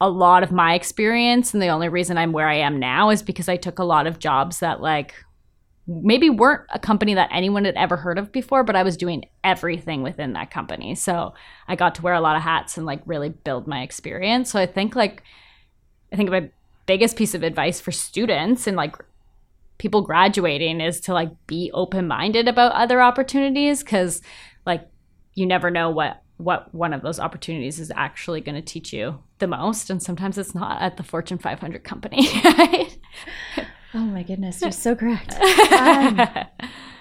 a 0.01 0.09
lot 0.09 0.43
of 0.43 0.51
my 0.51 0.73
experience 0.73 1.53
and 1.53 1.63
the 1.63 1.69
only 1.69 1.87
reason 1.87 2.17
I'm 2.17 2.33
where 2.33 2.49
I 2.49 2.55
am 2.55 2.77
now 2.77 3.09
is 3.09 3.23
because 3.23 3.47
I 3.47 3.55
took 3.55 3.79
a 3.79 3.85
lot 3.85 4.05
of 4.05 4.19
jobs 4.19 4.59
that 4.59 4.81
like 4.81 5.15
maybe 5.87 6.29
weren't 6.29 6.67
a 6.73 6.77
company 6.77 7.13
that 7.13 7.29
anyone 7.31 7.63
had 7.63 7.75
ever 7.75 7.95
heard 7.95 8.17
of 8.17 8.33
before, 8.33 8.65
but 8.65 8.75
I 8.75 8.83
was 8.83 8.97
doing 8.97 9.23
everything 9.45 10.03
within 10.03 10.33
that 10.33 10.51
company. 10.51 10.93
So 10.93 11.33
I 11.69 11.77
got 11.77 11.95
to 11.95 12.01
wear 12.01 12.15
a 12.15 12.19
lot 12.19 12.35
of 12.35 12.41
hats 12.41 12.75
and 12.75 12.85
like 12.85 13.01
really 13.05 13.29
build 13.29 13.65
my 13.65 13.81
experience. 13.81 14.51
So 14.51 14.59
I 14.59 14.65
think 14.65 14.93
like 14.93 15.23
I 16.11 16.17
think 16.17 16.29
my 16.29 16.49
biggest 16.85 17.15
piece 17.15 17.33
of 17.33 17.43
advice 17.43 17.79
for 17.79 17.93
students 17.93 18.67
and 18.67 18.75
like 18.75 18.97
people 19.79 20.03
graduating 20.03 20.81
is 20.81 20.99
to 21.01 21.13
like 21.13 21.31
be 21.47 21.71
open-minded 21.73 22.47
about 22.47 22.71
other 22.73 23.01
opportunities 23.01 23.81
cuz 23.81 24.21
like 24.65 24.87
you 25.33 25.47
never 25.47 25.71
know 25.71 25.89
what 25.89 26.21
what 26.37 26.73
one 26.73 26.93
of 26.93 27.01
those 27.01 27.19
opportunities 27.19 27.79
is 27.79 27.91
actually 27.95 28.39
going 28.39 28.55
to 28.55 28.61
teach 28.61 28.93
you 28.93 29.19
the 29.39 29.47
most 29.47 29.89
and 29.89 30.01
sometimes 30.01 30.37
it's 30.37 30.55
not 30.55 30.81
at 30.81 30.95
the 30.95 31.03
Fortune 31.03 31.37
500 31.37 31.83
company, 31.83 32.29
right? 32.43 32.97
Oh 33.93 33.99
my 33.99 34.23
goodness, 34.23 34.61
you're 34.61 34.71
so 34.71 34.95
correct. 34.95 35.35
Um, 35.79 36.27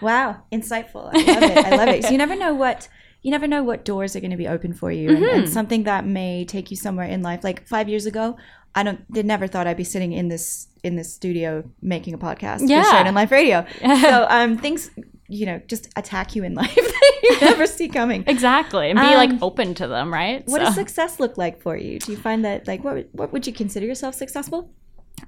wow, 0.01 0.43
insightful. 0.53 1.11
I 1.13 1.33
love 1.33 1.43
it. 1.43 1.59
I 1.59 1.77
love 1.77 1.89
it. 1.89 2.05
So 2.05 2.11
you 2.11 2.19
never 2.19 2.37
know 2.37 2.55
what 2.55 2.89
you 3.23 3.33
never 3.33 3.49
know 3.49 3.65
what 3.65 3.85
doors 3.85 4.15
are 4.15 4.21
going 4.21 4.31
to 4.31 4.37
be 4.37 4.47
open 4.47 4.73
for 4.73 4.93
you, 4.93 5.11
and, 5.11 5.25
and 5.25 5.49
something 5.49 5.83
that 5.85 6.07
may 6.07 6.45
take 6.45 6.71
you 6.71 6.77
somewhere 6.77 7.07
in 7.07 7.21
life. 7.23 7.43
Like 7.43 7.67
five 7.67 7.89
years 7.89 8.07
ago, 8.07 8.37
I 8.79 8.83
don't 8.83 9.01
did 9.13 9.27
never 9.27 9.47
thought 9.47 9.67
I'd 9.67 9.77
be 9.77 9.85
sitting 9.95 10.13
in 10.13 10.29
this 10.29 10.69
in 10.85 10.97
this 10.97 11.13
studio 11.13 11.49
making 11.83 12.15
a 12.15 12.19
podcast 12.19 12.61
Yeah. 12.69 12.83
for 12.85 12.91
Sheridan 12.91 13.15
Life 13.15 13.31
Radio. 13.33 13.67
so 13.81 14.27
um, 14.29 14.57
things 14.59 14.91
you 15.29 15.45
know 15.47 15.61
just 15.67 15.89
attack 15.97 16.35
you 16.37 16.43
in 16.45 16.55
life 16.65 16.75
that 16.75 17.13
you 17.23 17.41
never 17.51 17.67
see 17.67 17.89
coming. 17.89 18.25
Exactly. 18.27 18.91
And 18.91 18.99
be 18.99 19.07
Um, 19.07 19.15
like 19.15 19.31
open 19.43 19.75
to 19.75 19.87
them, 19.89 20.13
right? 20.13 20.43
What 20.47 20.61
So- 20.61 20.65
does 20.67 20.75
success 20.75 21.19
look 21.21 21.37
like 21.37 21.61
for 21.61 21.77
you? 21.77 21.99
Do 21.99 22.13
you 22.13 22.19
find 22.19 22.45
that 22.45 22.67
like 22.69 22.85
what 22.85 23.09
what 23.13 23.33
would 23.33 23.47
you 23.47 23.53
consider 23.53 23.87
yourself 23.87 24.15
successful? 24.15 24.71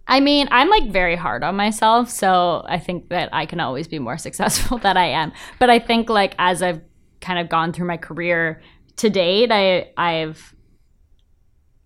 I 0.07 0.21
mean, 0.21 0.47
I'm 0.53 0.71
like 0.71 0.87
very 0.93 1.17
hard 1.17 1.43
on 1.43 1.57
myself, 1.57 2.11
so 2.11 2.65
I 2.69 2.79
think 2.79 3.09
that 3.09 3.29
I 3.33 3.45
can 3.47 3.59
always 3.59 3.89
be 3.89 3.99
more 3.99 4.19
successful 4.19 4.79
than 4.79 4.97
I 4.97 5.07
am. 5.07 5.33
But 5.59 5.69
I 5.71 5.81
think 5.81 6.09
like 6.09 6.35
as 6.39 6.63
I've 6.63 6.81
kind 7.21 7.39
of 7.41 7.49
gone 7.49 7.73
through 7.73 7.89
my 7.89 7.97
career 7.97 8.63
to 9.03 9.11
date, 9.11 9.51
I 9.51 9.91
I've 9.97 10.55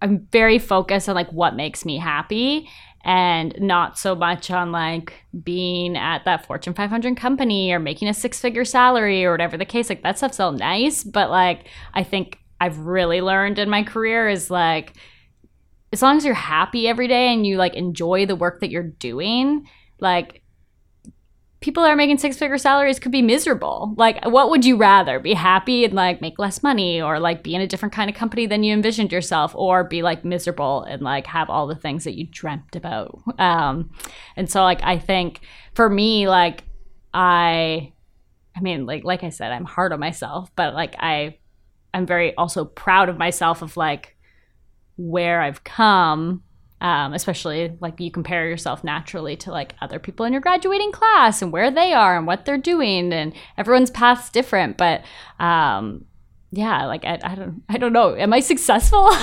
I'm 0.05 0.29
very 0.31 0.59
focused 0.59 1.09
on 1.09 1.15
like 1.15 1.31
what 1.33 1.57
makes 1.57 1.87
me 1.87 1.97
happy 1.97 2.69
and 3.05 3.55
not 3.59 3.99
so 3.99 4.15
much 4.15 4.51
on 4.51 4.71
like 4.71 5.15
being 5.43 5.97
at 5.97 6.27
that 6.27 6.45
Fortune 6.45 6.75
500 6.75 7.17
company 7.17 7.73
or 7.73 7.79
making 7.79 8.09
a 8.09 8.15
six-figure 8.15 8.67
salary 8.67 9.25
or 9.25 9.31
whatever 9.31 9.57
the 9.57 9.65
case. 9.65 9.89
Like 9.89 10.03
that 10.03 10.19
stuff's 10.19 10.39
all 10.39 10.53
nice, 10.53 11.05
but 11.05 11.31
like 11.31 11.69
I 11.95 12.03
think 12.03 12.39
I've 12.61 12.79
really 12.81 13.23
learned 13.23 13.59
in 13.59 13.71
my 13.71 13.83
career 13.83 14.29
is 14.29 14.51
like 14.51 14.93
as 15.91 16.03
long 16.03 16.19
as 16.19 16.25
you're 16.27 16.35
happy 16.35 16.87
every 16.87 17.09
day 17.09 17.33
and 17.33 17.47
you 17.47 17.57
like 17.57 17.75
enjoy 17.75 18.27
the 18.27 18.37
work 18.37 18.61
that 18.61 18.71
you're 18.71 18.83
doing, 18.83 19.67
like 20.01 20.43
people 21.65 21.83
that 21.83 21.89
are 21.89 21.97
making 21.97 22.19
six 22.19 22.37
figure 22.37 22.59
salaries 22.59 22.99
could 22.99 23.11
be 23.11 23.23
miserable. 23.23 23.95
Like, 23.97 24.23
what 24.27 24.51
would 24.51 24.67
you 24.67 24.77
rather? 24.77 25.19
Be 25.19 25.33
happy 25.33 25.87
and 25.87 25.95
like 25.95 26.21
make 26.21 26.39
less 26.39 26.63
money, 26.63 27.01
or 27.01 27.19
like 27.19 27.43
be 27.43 27.55
in 27.55 27.63
a 27.63 27.67
different 27.67 27.95
kind 27.95 28.11
of 28.11 28.15
company 28.15 28.45
than 28.45 28.63
you 28.63 28.75
envisioned 28.75 29.11
yourself, 29.11 29.55
or 29.55 29.83
be 29.83 30.03
like 30.03 30.27
miserable 30.27 30.83
and 30.83 31.01
like 31.01 31.27
have 31.27 31.49
all 31.49 31.67
the 31.67 31.75
things 31.75 32.05
that 32.05 32.19
you 32.19 32.27
dreamt 32.31 32.77
about? 32.77 33.19
Um, 33.39 33.91
and 34.37 34.51
so, 34.51 34.63
like, 34.63 34.83
I 34.83 34.99
think 34.99 35.41
for 35.73 35.89
me, 35.89 36.29
like, 36.29 36.65
I, 37.15 37.95
I 38.55 38.61
mean, 38.61 38.85
like, 38.85 39.05
like 39.05 39.25
I 39.25 39.31
said, 39.31 39.51
I'm 39.51 39.65
hard 39.65 39.95
on 39.95 40.01
myself, 40.01 40.51
but 40.57 40.75
like, 40.75 40.95
I, 40.99 41.39
I'm 41.95 42.05
very 42.05 42.35
also 42.37 42.67
proud 42.67 43.09
of 43.09 43.17
myself 43.17 43.63
of 43.63 43.79
like 43.79 44.19
where 44.97 45.41
I've 45.41 45.65
come, 45.65 46.43
um, 46.85 47.15
especially 47.15 47.73
like 47.81 47.99
you 47.99 48.11
compare 48.11 48.47
yourself 48.47 48.85
naturally 48.85 49.37
to 49.37 49.51
like 49.51 49.75
other 49.81 49.99
people 49.99 50.27
in 50.27 50.35
your 50.35 50.43
graduating 50.43 50.93
class 50.93 51.41
and 51.41 51.51
where 51.51 51.71
they 51.71 51.95
are 51.95 52.15
and 52.15 52.27
what 52.27 52.45
they're 52.45 52.59
doing, 52.59 53.11
and 53.11 53.33
everyone's 53.57 53.91
path's 53.91 54.29
different. 54.29 54.77
But 54.77 55.03
um, 55.41 56.05
yeah, 56.53 56.85
like 56.85 57.07
I, 57.07 57.19
I 57.25 57.35
don't, 57.37 57.63
I 57.71 57.79
don't 57.79 57.95
know. 57.95 58.15
Am 58.15 58.35
I 58.35 58.41
successful? 58.41 59.09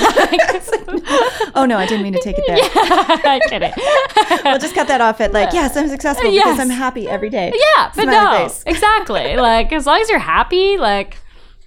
Oh 1.54 1.66
no, 1.66 1.78
I 1.78 1.86
didn't 1.86 2.04
mean 2.04 2.14
to 2.14 2.22
take 2.22 2.38
it 2.38 2.46
there. 2.48 2.58
yeah, 2.58 3.22
I 3.26 3.40
get 3.50 3.62
it. 3.62 4.44
We'll 4.44 4.58
just 4.58 4.74
cut 4.74 4.88
that 4.88 5.02
off 5.02 5.22
at 5.22 5.34
like 5.34 5.54
yes, 5.54 5.78
I'm 5.78 5.90
successful 5.90 6.32
because 6.32 6.60
I'm 6.60 6.70
happy 6.70 7.08
every 7.08 7.30
day. 7.30 7.54
yeah, 7.54 7.92
but 7.96 8.04
Smiley 8.04 8.38
no, 8.42 8.48
face. 8.48 8.64
exactly. 8.66 9.36
Like 9.36 9.72
as 9.72 9.86
long 9.86 10.02
as 10.02 10.10
you're 10.10 10.20
happy, 10.20 10.78
like 10.78 11.18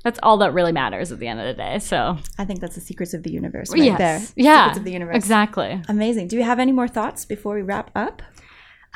that's 0.04 0.20
all 0.22 0.36
that 0.38 0.54
really 0.54 0.70
matters 0.72 1.10
at 1.10 1.18
the 1.18 1.26
end 1.26 1.40
of 1.40 1.46
the 1.46 1.54
day. 1.54 1.80
So 1.80 2.16
I 2.38 2.44
think 2.44 2.60
that's 2.60 2.76
the 2.76 2.80
secrets 2.80 3.14
of 3.14 3.24
the 3.24 3.32
universe 3.32 3.70
right 3.72 3.82
yes, 3.82 3.98
there. 3.98 4.20
yeah, 4.36 4.62
Secrets 4.66 4.78
of 4.78 4.84
the 4.84 4.92
universe. 4.92 5.16
exactly. 5.16 5.82
Amazing. 5.88 6.28
Do 6.28 6.36
you 6.36 6.44
have 6.44 6.60
any 6.60 6.70
more 6.72 6.86
thoughts 6.88 7.24
before 7.24 7.56
we 7.56 7.62
wrap 7.62 7.90
up? 7.96 8.22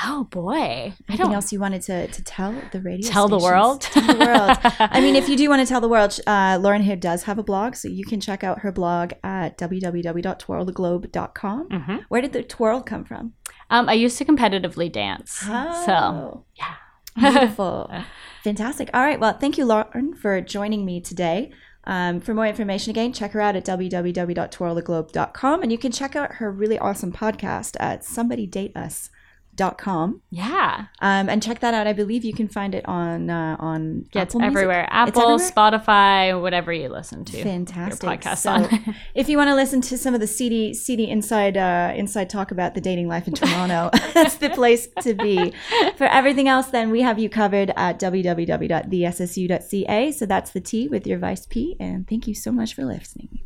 Oh 0.04 0.28
boy, 0.30 0.92
Anything 1.08 1.32
else 1.34 1.52
you 1.52 1.58
wanted 1.58 1.82
to, 1.82 2.06
to 2.06 2.22
tell 2.22 2.54
the 2.70 2.80
radio 2.80 3.10
tell 3.10 3.26
the 3.26 3.36
world. 3.36 3.80
Tell 3.80 4.06
the 4.06 4.16
world. 4.24 4.56
I 4.78 5.00
mean, 5.00 5.16
if 5.16 5.28
you 5.28 5.36
do 5.36 5.48
want 5.48 5.60
to 5.60 5.66
tell 5.66 5.80
the 5.80 5.88
world, 5.88 6.20
uh, 6.24 6.56
Lauren 6.60 6.82
here 6.82 6.94
does 6.94 7.24
have 7.24 7.36
a 7.36 7.42
blog, 7.42 7.74
so 7.74 7.88
you 7.88 8.04
can 8.04 8.20
check 8.20 8.44
out 8.44 8.60
her 8.60 8.70
blog 8.70 9.14
at 9.24 9.58
www.twirltheglobe.com. 9.58 11.68
Mhm. 11.68 12.04
Where 12.08 12.20
did 12.20 12.32
the 12.32 12.44
twirl 12.44 12.80
come 12.82 13.04
from? 13.04 13.32
Um, 13.70 13.88
I 13.88 13.94
used 13.94 14.18
to 14.18 14.24
competitively 14.24 14.90
dance. 14.90 15.32
So 15.32 15.52
Oh, 15.92 16.44
beautiful. 17.18 17.90
Fantastic. 18.44 18.90
All 18.94 19.02
right. 19.02 19.20
Well, 19.20 19.36
thank 19.36 19.58
you, 19.58 19.64
Lauren, 19.64 20.14
for 20.14 20.40
joining 20.40 20.84
me 20.84 21.00
today. 21.00 21.50
Um, 21.84 22.20
for 22.20 22.34
more 22.34 22.46
information, 22.46 22.90
again, 22.90 23.12
check 23.12 23.32
her 23.32 23.40
out 23.40 23.56
at 23.56 23.64
www.twirltheglobe.com. 23.64 25.62
And 25.62 25.72
you 25.72 25.78
can 25.78 25.90
check 25.90 26.14
out 26.14 26.34
her 26.34 26.50
really 26.50 26.78
awesome 26.78 27.12
podcast 27.12 27.76
at 27.80 28.04
somebodydateus.com. 29.58 30.22
yeah, 30.30 30.86
Um, 31.00 31.28
and 31.28 31.42
check 31.42 31.58
that 31.60 31.74
out. 31.74 31.86
I 31.86 31.92
believe 31.92 32.24
you 32.24 32.32
can 32.32 32.48
find 32.48 32.74
it 32.74 32.88
on 32.88 33.28
uh, 33.30 33.56
on 33.58 34.06
yeah, 34.12 34.22
it's 34.22 34.34
Apple 34.34 34.46
everywhere. 34.46 34.84
It's 34.84 34.92
Apple, 34.92 35.22
everywhere? 35.22 35.50
Spotify, 35.50 36.40
whatever 36.40 36.72
you 36.72 36.88
listen 36.88 37.24
to. 37.26 37.42
Fantastic. 37.42 38.02
Your 38.02 38.12
podcast 38.12 38.38
so, 38.38 38.50
on. 38.50 38.94
if 39.14 39.28
you 39.28 39.36
want 39.36 39.48
to 39.48 39.54
listen 39.54 39.80
to 39.82 39.98
some 39.98 40.14
of 40.14 40.20
the 40.20 40.26
CD 40.26 40.74
CD 40.74 41.08
inside 41.08 41.56
uh, 41.56 41.92
inside 41.94 42.30
talk 42.30 42.50
about 42.50 42.74
the 42.74 42.80
dating 42.80 43.08
life 43.08 43.28
in 43.28 43.34
Toronto, 43.34 43.90
that's 44.14 44.36
the 44.36 44.50
place 44.50 44.88
to 45.02 45.14
be. 45.14 45.52
For 45.96 46.04
everything 46.04 46.48
else, 46.48 46.68
then 46.68 46.90
we 46.90 47.02
have 47.02 47.18
you 47.18 47.28
covered 47.28 47.72
at 47.76 48.00
www.thessu.ca. 48.00 50.12
So 50.12 50.26
that's 50.26 50.52
the 50.52 50.60
T 50.60 50.88
with 50.88 51.06
your 51.06 51.18
vice 51.18 51.46
P. 51.46 51.76
And 51.80 52.08
thank 52.08 52.26
you 52.26 52.34
so 52.34 52.52
much 52.52 52.74
for 52.74 52.84
listening. 52.84 53.40